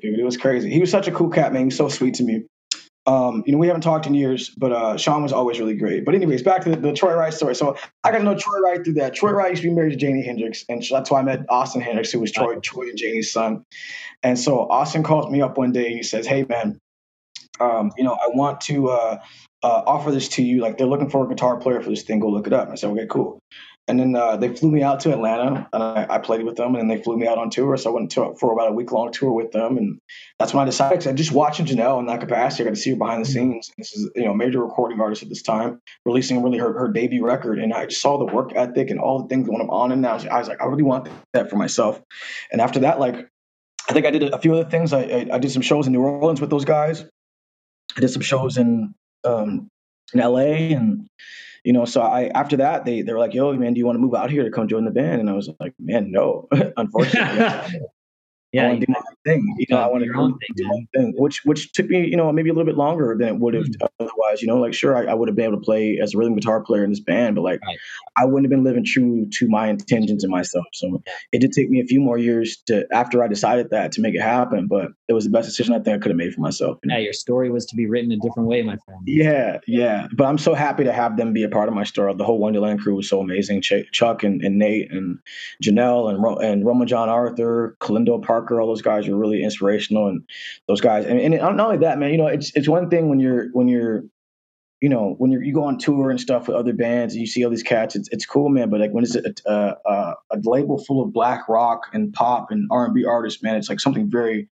[0.00, 0.20] Dude.
[0.20, 0.70] It was crazy.
[0.70, 1.62] He was such a cool cat, man.
[1.62, 2.44] He was so sweet to me.
[3.06, 6.04] Um, you know, we haven't talked in years, but uh, Shawn was always really great.
[6.06, 7.54] But anyways, back to the, the Troy Wright story.
[7.54, 9.14] So I got to know Troy Wright through that.
[9.14, 11.82] Troy Wright used to be married to Janie Hendrix, and that's why I met Austin
[11.82, 13.64] Hendrix, who was Troy, Troy and Janie's son.
[14.22, 15.86] And so Austin calls me up one day.
[15.86, 16.78] And he says, "Hey, man,
[17.60, 19.18] um, you know, I want to uh,
[19.62, 20.62] uh, offer this to you.
[20.62, 22.20] Like, they're looking for a guitar player for this thing.
[22.20, 23.38] Go look it up." And I said, "Okay, cool."
[23.86, 26.74] And then uh, they flew me out to Atlanta, and I, I played with them.
[26.74, 28.72] And then they flew me out on tour, so I went to, for about a
[28.72, 29.76] week long tour with them.
[29.76, 30.00] And
[30.38, 31.06] that's when I decided.
[31.06, 33.70] I just watching Janelle in that capacity, I got to see her behind the scenes.
[33.76, 36.88] This is you know a major recording artist at this time, releasing really her, her
[36.88, 39.92] debut record, and I just saw the work ethic and all the things going on.
[39.92, 42.00] And now I was like, I really want that for myself.
[42.50, 43.28] And after that, like
[43.88, 44.92] I think I did a few other things.
[44.92, 47.04] I, I, I did some shows in New Orleans with those guys.
[47.96, 49.68] I did some shows in um,
[50.12, 51.08] in LA and
[51.64, 53.96] you know, so I after that they they were like, "Yo, man, do you want
[53.96, 56.48] to move out here to come join the band?" And I was like, "Man, no,
[56.76, 57.80] unfortunately."
[58.52, 59.54] Yeah, I want to do my thing.
[59.58, 62.30] You know, I want to do my own thing, which which took me, you know,
[62.32, 63.88] maybe a little bit longer than it would have Mm.
[64.00, 64.42] otherwise.
[64.42, 66.34] You know, like sure, I, I would have been able to play as a rhythm
[66.34, 67.78] guitar player in this band, but like Right.
[68.16, 70.66] I wouldn't have been living true to my intentions and myself.
[70.72, 71.02] So
[71.32, 74.14] it did take me a few more years to after I decided that to make
[74.14, 74.66] it happen.
[74.68, 76.78] But it was the best decision I think I could have made for myself.
[76.84, 79.00] Yeah, your story was to be written a different way, my friend.
[79.06, 80.08] Yeah, yeah.
[80.14, 82.12] But I'm so happy to have them be a part of my story.
[82.14, 83.62] The whole Wondaland crew was so amazing.
[83.62, 85.18] Ch- Chuck and, and Nate and
[85.62, 90.08] Janelle and Ro- and Roman John Arthur, Kellindo Parker, all those guys were really inspirational.
[90.08, 90.22] And
[90.68, 92.10] those guys, and, and not only that, man.
[92.10, 94.04] You know, it's it's one thing when you're when you're
[94.80, 97.26] you know, when you're, you go on tour and stuff with other bands and you
[97.26, 98.68] see all these cats, it's, it's cool, man.
[98.68, 102.50] But like when it's a, a, a, a label full of black rock and pop
[102.50, 104.48] and R and B artists, man, it's like something very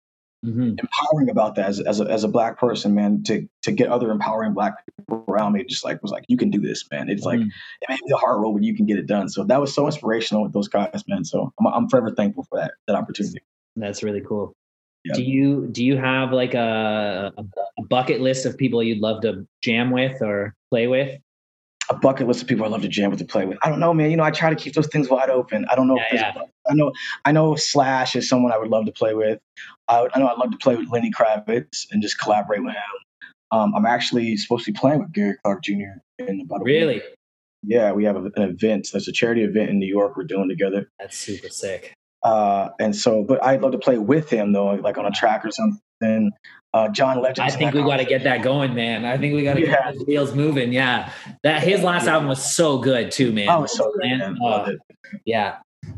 [0.44, 3.88] hmm empowering about that as, as, a, as a black person, man, to, to get
[3.88, 5.64] other empowering black people around me.
[5.64, 7.08] Just like, was like, you can do this, man.
[7.08, 7.48] It's like, Mhm.
[7.80, 9.30] it may be the hard road, but you can get it done.
[9.30, 11.24] So that was so inspirational with those guys, man.
[11.24, 13.40] So I'm, I'm forever thankful for that, that opportunity.
[13.78, 14.52] That's really cool.
[15.04, 15.14] Yeah.
[15.14, 17.44] Do you do you have like a, a
[17.78, 21.18] a bucket list of people you'd love to jam with or play with?
[21.90, 23.56] A bucket list of people I love to jam with to play with.
[23.62, 24.10] I don't know, man.
[24.10, 25.64] You know, I try to keep those things wide open.
[25.70, 25.96] I don't know.
[25.96, 26.92] if Yeah, there's I know,
[27.24, 29.38] I know Slash is someone I would love to play with.
[29.88, 32.82] I, I know I'd love to play with Lenny Kravitz and just collaborate with him.
[33.52, 35.96] Um, I'm actually supposed to be playing with Gary Clark Jr.
[36.18, 36.74] in about a week.
[36.74, 37.02] Really?
[37.62, 38.90] Yeah, we have a, an event.
[38.92, 40.90] There's a charity event in New York we're doing together.
[40.98, 41.94] That's super sick.
[42.22, 45.44] Uh, and so, but I'd love to play with him though, like on a track
[45.44, 46.30] or something.
[46.74, 47.48] Uh, John Legend.
[47.48, 49.04] I think we got to get that going, man.
[49.04, 49.66] I think we got to Yeah.
[49.90, 50.72] get those wheels moving.
[50.72, 51.10] Yeah,
[51.42, 53.48] that his last album was so good too, man.
[53.50, 54.78] Oh, so good, Man, it.
[55.24, 55.56] Yeah,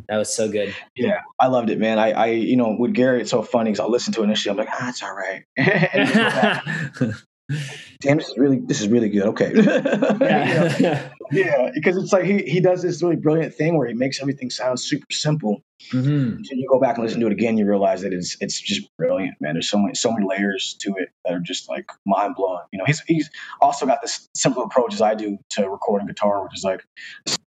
[0.09, 0.75] that was so good.
[0.95, 1.99] Yeah, I loved it, man.
[1.99, 4.53] I, I, you know, with Gary, it's so funny because I'll listen to it initially.
[4.53, 5.45] I'm like, ah, it's all right.
[8.07, 9.23] And then go back, Damn, this is really, this is really good.
[9.29, 9.51] Okay.
[9.51, 10.69] You know?
[10.81, 11.09] yeah.
[11.33, 14.51] Yeah, because it's like he, he does this really brilliant thing where he makes everything
[14.51, 15.63] sound super simple.
[15.93, 16.37] Mhm.
[16.39, 18.89] Until you go back and listen to it again, you realize that it's it's just
[18.99, 19.55] brilliant, man.
[19.55, 22.65] There's so many so many layers to it that are just like mind blowing.
[22.73, 23.31] You know, he's he's
[23.61, 26.85] also got this simpler approach as I do to recording guitar, which is like,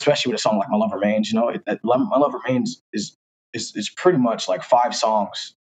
[0.01, 1.31] especially with a song like My Love Remains.
[1.31, 3.17] You know, it, that My Love Remains is
[3.53, 5.55] is is pretty much like five songs,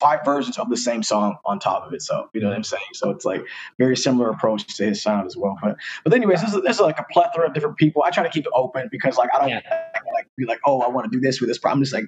[0.00, 2.02] five versions of the same song on top of it.
[2.02, 2.82] So you know what I'm saying.
[2.94, 3.42] So it's like
[3.78, 5.56] very similar approach to his sound as well.
[5.62, 8.02] But but anyways, there's, there's like a plethora of different people.
[8.04, 9.60] I try to keep it open because like I don't Yeah.
[10.12, 11.58] like be like, oh, I want to do this with this.
[11.58, 12.06] But I'm just like,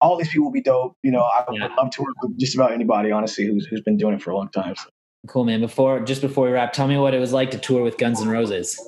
[0.00, 0.96] all these people will be dope.
[1.02, 1.62] You know, I Yeah.
[1.62, 4.30] would love to work with just about anybody, honestly, who's who's been doing it for
[4.30, 4.74] a long time.
[4.76, 4.88] So.
[5.28, 5.60] Cool, man.
[5.60, 8.20] Before just before we wrap, tell me what it was like to tour with Guns
[8.20, 8.80] N' Roses.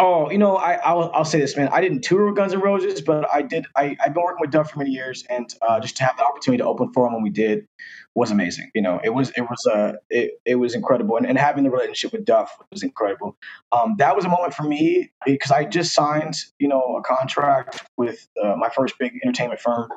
[0.00, 1.68] Oh, you know, I I'll, I'll say this, man.
[1.72, 3.66] I didn't tour with Guns N' Roses, but I did.
[3.74, 6.24] I I've been working with Duff for many years, and uh, just to have the
[6.24, 7.66] opportunity to open for him when we did
[8.14, 8.70] was amazing.
[8.76, 11.70] You know, it was it was uh it, it was incredible, and, and having the
[11.70, 13.36] relationship with Duff was incredible.
[13.72, 17.84] Um, that was a moment for me because I just signed, you know, a contract
[17.96, 19.90] with uh, my first big entertainment firm.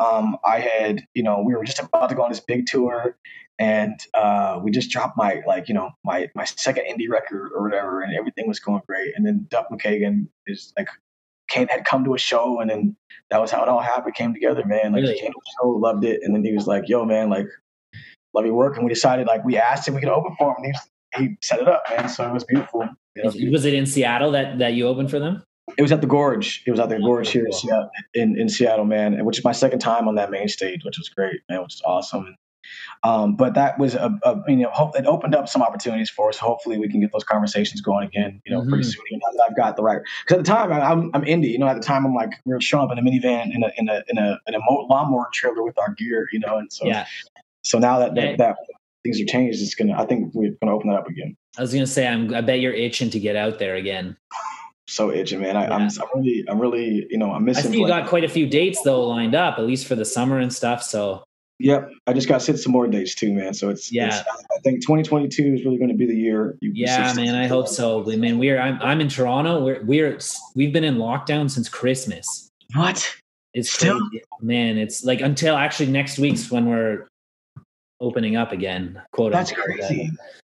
[0.00, 3.16] Um, I had, you know, we were just about to go on this big tour,
[3.60, 7.62] and uh, we just dropped my like you know my my second indie record or
[7.62, 10.88] whatever and everything was going great and then Duff McKagan is like
[11.48, 12.96] came had come to a show and then
[13.30, 15.14] that was how it all happened came together man like Really?
[15.14, 17.46] he came to the show loved it and then he was like yo man like
[18.34, 20.64] love your work and we decided like we asked him we could open for him
[20.64, 20.74] and
[21.16, 23.84] he, he set it up man so it was beautiful You know, Was it in
[23.86, 25.42] Seattle that that you opened for them?
[25.76, 26.62] it was at the Gorge.
[26.66, 27.52] It was at the Oh, Gorge here in.
[27.52, 30.98] Seattle, in, in Seattle, man, which is my second time on that main stage, which
[30.98, 32.34] was great, man, which is awesome.
[33.02, 36.28] Um, but that was a, a you know, hope, it opened up some opportunities for
[36.28, 36.38] us.
[36.38, 38.92] Hopefully, we can get those conversations going again, you know, pretty Mhm.
[38.92, 39.04] soon.
[39.10, 41.58] You know, I've got the right, because at the time I, I'm I'm indie, you
[41.58, 43.70] know, at the time I'm like we are showing up in a minivan in a
[43.78, 46.72] in a in a in a mo- lawnmower trailer with our gear, you know, and
[46.72, 47.06] so Yeah,
[47.62, 48.56] so now that, that that
[49.02, 51.36] things are changed, it's gonna I think we're gonna open that up again.
[51.58, 52.32] I was gonna say I'm.
[52.34, 54.16] I bet you're itching to get out there again.
[54.88, 55.56] So itching, man.
[55.56, 55.88] I, Yeah.
[56.02, 57.70] I'm really, I'm really, you know, I'm missing.
[57.70, 60.04] I see you got quite a few dates though lined up, at least for the
[60.04, 60.82] summer and stuff.
[60.82, 61.22] So
[61.62, 63.52] Yep, I just got sit some more dates too, man.
[63.54, 64.06] So it's Yeah.
[64.06, 66.56] It's, I think 2022 is really going to be the year.
[66.62, 68.02] Yeah, man, I hope so.
[68.02, 69.62] But man, we're I'm I'm in Toronto.
[69.62, 70.18] We're we're
[70.54, 72.48] we've been in lockdown since Christmas.
[72.74, 73.14] What?
[73.52, 73.98] It's Still?
[74.08, 74.24] crazy.
[74.40, 74.78] man.
[74.78, 77.06] It's like until actually next week's when we're
[78.00, 79.00] opening up again.
[79.12, 79.66] Quote That's unquote.
[79.80, 80.10] crazy.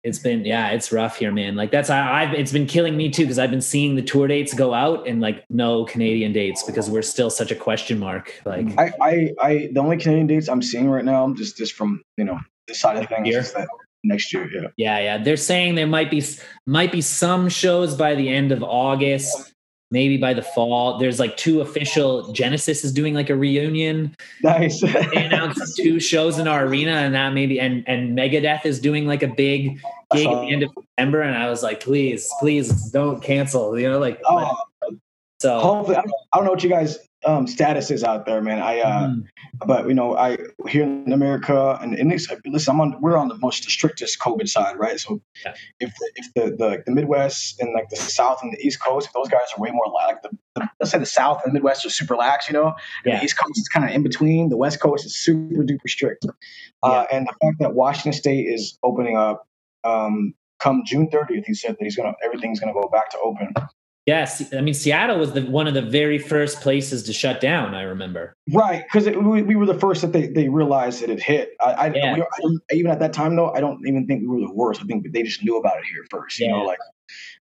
[0.06, 1.56] It's been yeah, it's rough here, man.
[1.56, 4.28] Like that's I, I've it's been killing me too because I've been seeing the tour
[4.28, 8.40] dates go out and like no Canadian dates because we're still such a question mark.
[8.46, 11.74] Like I, I, I, the only Canadian dates I'm seeing right now, i'm just just
[11.74, 13.68] from you know this side of things, is that
[14.04, 14.48] next year.
[14.54, 14.68] Yeah.
[14.78, 16.24] yeah, yeah, they're saying there might be
[16.68, 19.55] might be some shows by the end of August.
[19.92, 20.98] Maybe by the fall.
[20.98, 24.16] There's like two official Genesis is doing like a reunion.
[24.44, 24.82] Nice.
[24.82, 29.08] they announced two shows in our arena, and that maybe and and Megadeth is doing
[29.08, 29.80] like a big
[30.14, 31.22] gig at the end of September.
[31.22, 33.78] And I was like, please, please don't cancel.
[33.80, 34.56] You know, like Oh,
[35.42, 35.60] so.
[35.60, 36.02] hopefully, I
[36.38, 38.60] don't know what you guys um, status is out there, man.
[38.62, 39.26] I, uh, Mhm.
[39.66, 43.28] but you know, I here in America, and, and this, listen, I'm on, we're on
[43.30, 45.00] the most strictest COVID side, right?
[45.00, 45.56] So, Yeah.
[45.80, 49.08] if the, if the, the the Midwest and like the South and the East Coast,
[49.08, 51.54] if those guys are way more like the, the let's say the South and the
[51.56, 52.74] Midwest are super lax, you know,
[53.06, 53.18] Yeah.
[53.20, 54.50] the East Coast is kind of in between.
[54.50, 56.26] The West Coast is super duper strict,
[56.84, 59.48] uh, and the fact that Washington State is opening up.
[59.84, 63.54] Um, Come June 30th, he said that he's gonna everything's gonna go back to open.
[64.06, 67.74] Yes, I mean Seattle was the one of the very first places to shut down.
[67.74, 68.36] I remember.
[68.54, 71.56] Right, because we, we were the first that they, they realized that it hit.
[71.60, 72.14] I, I, Yeah.
[72.14, 74.82] we, I even at that time though, I don't even think we were the worst.
[74.82, 76.40] I think they just knew about it here first.
[76.40, 76.78] You know, like,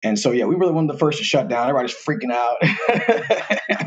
[0.02, 1.66] and so yeah, we were the one of the first to shut down.
[1.66, 2.56] Everybody's freaking out.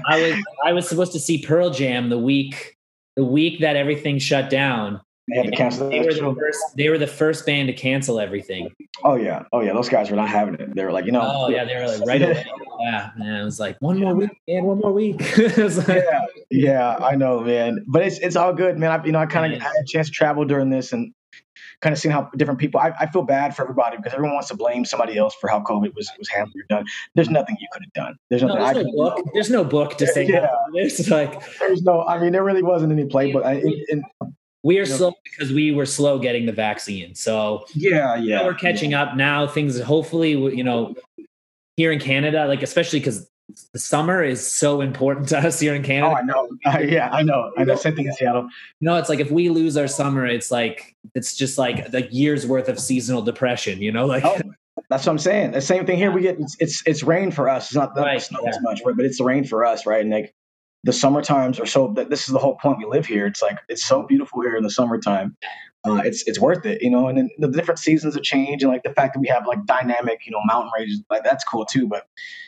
[0.07, 2.77] I was I was supposed to see Pearl Jam the week
[3.15, 4.99] the week that everything shut down.
[5.29, 6.59] They had to cancel They were the first.
[6.75, 8.69] They were the first band to cancel everything.
[9.03, 10.75] Oh yeah, oh yeah, those guys were not having it.
[10.75, 12.45] They were like, you know, Oh yeah, they were like right away.
[12.81, 15.21] Yeah, and it was like one more week and one more week.
[15.57, 17.83] Like- yeah, yeah, I know, man.
[17.87, 18.91] But it's it's all good, man.
[18.99, 21.13] I, you know, I kind of had a chance to travel during this and
[21.81, 22.79] kind of seeing how different people.
[22.79, 25.61] I, I feel bad for everybody because everyone wants to blame somebody else for how
[25.61, 26.85] COVID was was handled or done.
[27.15, 28.15] There's nothing you could have done.
[28.29, 29.25] There's No, nothing I there's no book.
[29.33, 30.47] There's no book to say Yeah.
[30.73, 31.09] this.
[31.09, 32.03] Like There's no.
[32.03, 34.03] I mean, there really wasn't any play, but I, in, in,
[34.63, 34.95] we are Yeah.
[34.95, 37.15] slow because we were slow getting the vaccine.
[37.15, 39.45] So yeah, yeah, we're catching up now.
[39.47, 40.95] Things hopefully, you know,
[41.77, 43.29] here in Canada, like especially because
[43.73, 46.13] the summer is so important to us here in Canada.
[46.13, 46.49] Oh, I know.
[46.65, 47.51] Uh, yeah, I know.
[47.57, 47.75] I know.
[47.75, 48.43] Same thing in Seattle.
[48.79, 52.07] You know, it's like if we lose our summer, it's like it's just like like
[52.13, 53.81] years worth of seasonal depression.
[53.81, 54.39] You know, like Oh,
[54.89, 55.51] That's what I'm saying.
[55.51, 56.09] The same thing here.
[56.11, 57.65] We get it's it's, it's rain for us.
[57.65, 58.51] It's not, Right, it's not yeah.
[58.51, 58.95] as much, right?
[58.95, 60.01] But it's the rain for us, right?
[60.01, 60.33] And like
[60.83, 61.93] the summer times are so.
[61.95, 62.77] that This is the whole point.
[62.77, 63.25] We live here.
[63.25, 65.37] It's like it's so beautiful here in the summertime.
[65.85, 67.07] Uh, it's it's worth it, you know.
[67.09, 69.65] And then the different seasons of change, and like the fact that we have like
[69.65, 71.87] dynamic, you know, mountain ranges, like that's cool too.
[71.89, 72.03] But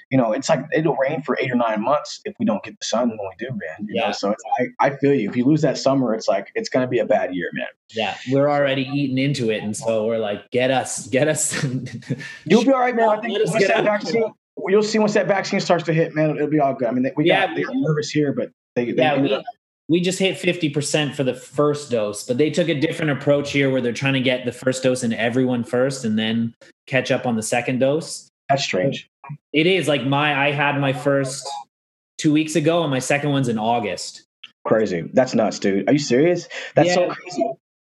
[0.09, 2.79] you know, it's like it'll rain for eight or nine months if we don't get
[2.79, 3.88] the sun when we do, man.
[3.89, 4.05] You Yeah.
[4.07, 4.43] know, so it's,
[4.79, 5.29] I I feel you.
[5.29, 7.67] If you lose that summer, it's like it's gonna be a bad year, man.
[7.93, 11.61] yeah, we're already eating into it, and so we're like, get us, get us.
[12.45, 13.09] You'll be all right, man.
[13.09, 14.33] I think Let us get that vaccine,
[14.68, 16.36] you'll see once that vaccine starts to hit, man.
[16.36, 16.88] It'll be all good.
[16.88, 19.43] I mean, they, we Yeah, got they got nervous here, but they, they yeah, we,
[19.88, 23.70] we just hit 50% for the first dose, but they took a different approach here
[23.70, 26.53] where they're trying to get the first dose in everyone first and then
[26.88, 28.30] catch up on the second dose.
[28.49, 29.08] that's strange.
[29.53, 31.47] It is like my, I had my first
[32.18, 34.24] two weeks ago and my second one's in August.
[34.66, 35.10] Crazy.
[35.14, 35.88] That's nuts, dude.
[35.89, 36.47] Are you serious?
[36.76, 37.43] That's so crazy.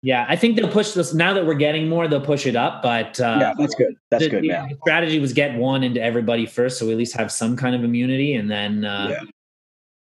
[0.04, 2.82] Yeah, I think they'll push this now that we're getting more, they'll push it up,
[2.82, 3.96] but uh, yeah, that's good.
[4.10, 4.76] That's the, good, the man.
[4.82, 7.82] strategy was get one into everybody first, so we at least have some kind of
[7.84, 8.84] immunity, and then.
[8.84, 9.20] Uh, Yeah.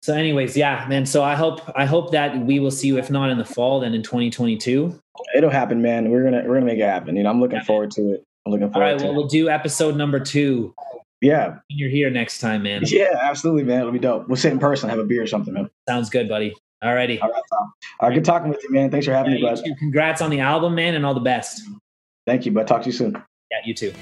[0.02, 1.04] So, anyways, yeah, man.
[1.04, 3.80] So I hope I hope that we will see you, if not in the fall,
[3.80, 4.98] then in 2022.
[5.36, 6.08] It'll happen, man.
[6.10, 7.16] We're gonna we're gonna make it happen.
[7.16, 7.64] You know, I'm looking Yeah.
[7.64, 8.24] forward to it.
[8.46, 9.16] I'm looking forward right, to well, it.
[9.16, 10.72] we'll do episode number two.
[11.20, 12.82] Yeah, when You're here next time, man.
[12.86, 13.80] yeah, absolutely, man.
[13.80, 14.26] It'll be dope.
[14.26, 15.68] We'll sit in person, have a beer or something, man.
[15.86, 16.54] Sounds good, buddy.
[16.82, 17.20] All righty.
[17.20, 17.72] All right, Tom.
[18.00, 18.90] All right, good talking with you, man.
[18.90, 19.64] Thanks for having Yeah, me, you bud.
[19.64, 19.74] too.
[19.76, 21.62] Congrats on the album, man, and all the best.
[22.26, 22.66] Thank you, bud.
[22.66, 23.22] Talk to you soon.
[23.50, 23.92] Yeah, you too.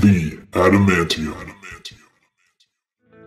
[0.00, 1.54] The Adamantium.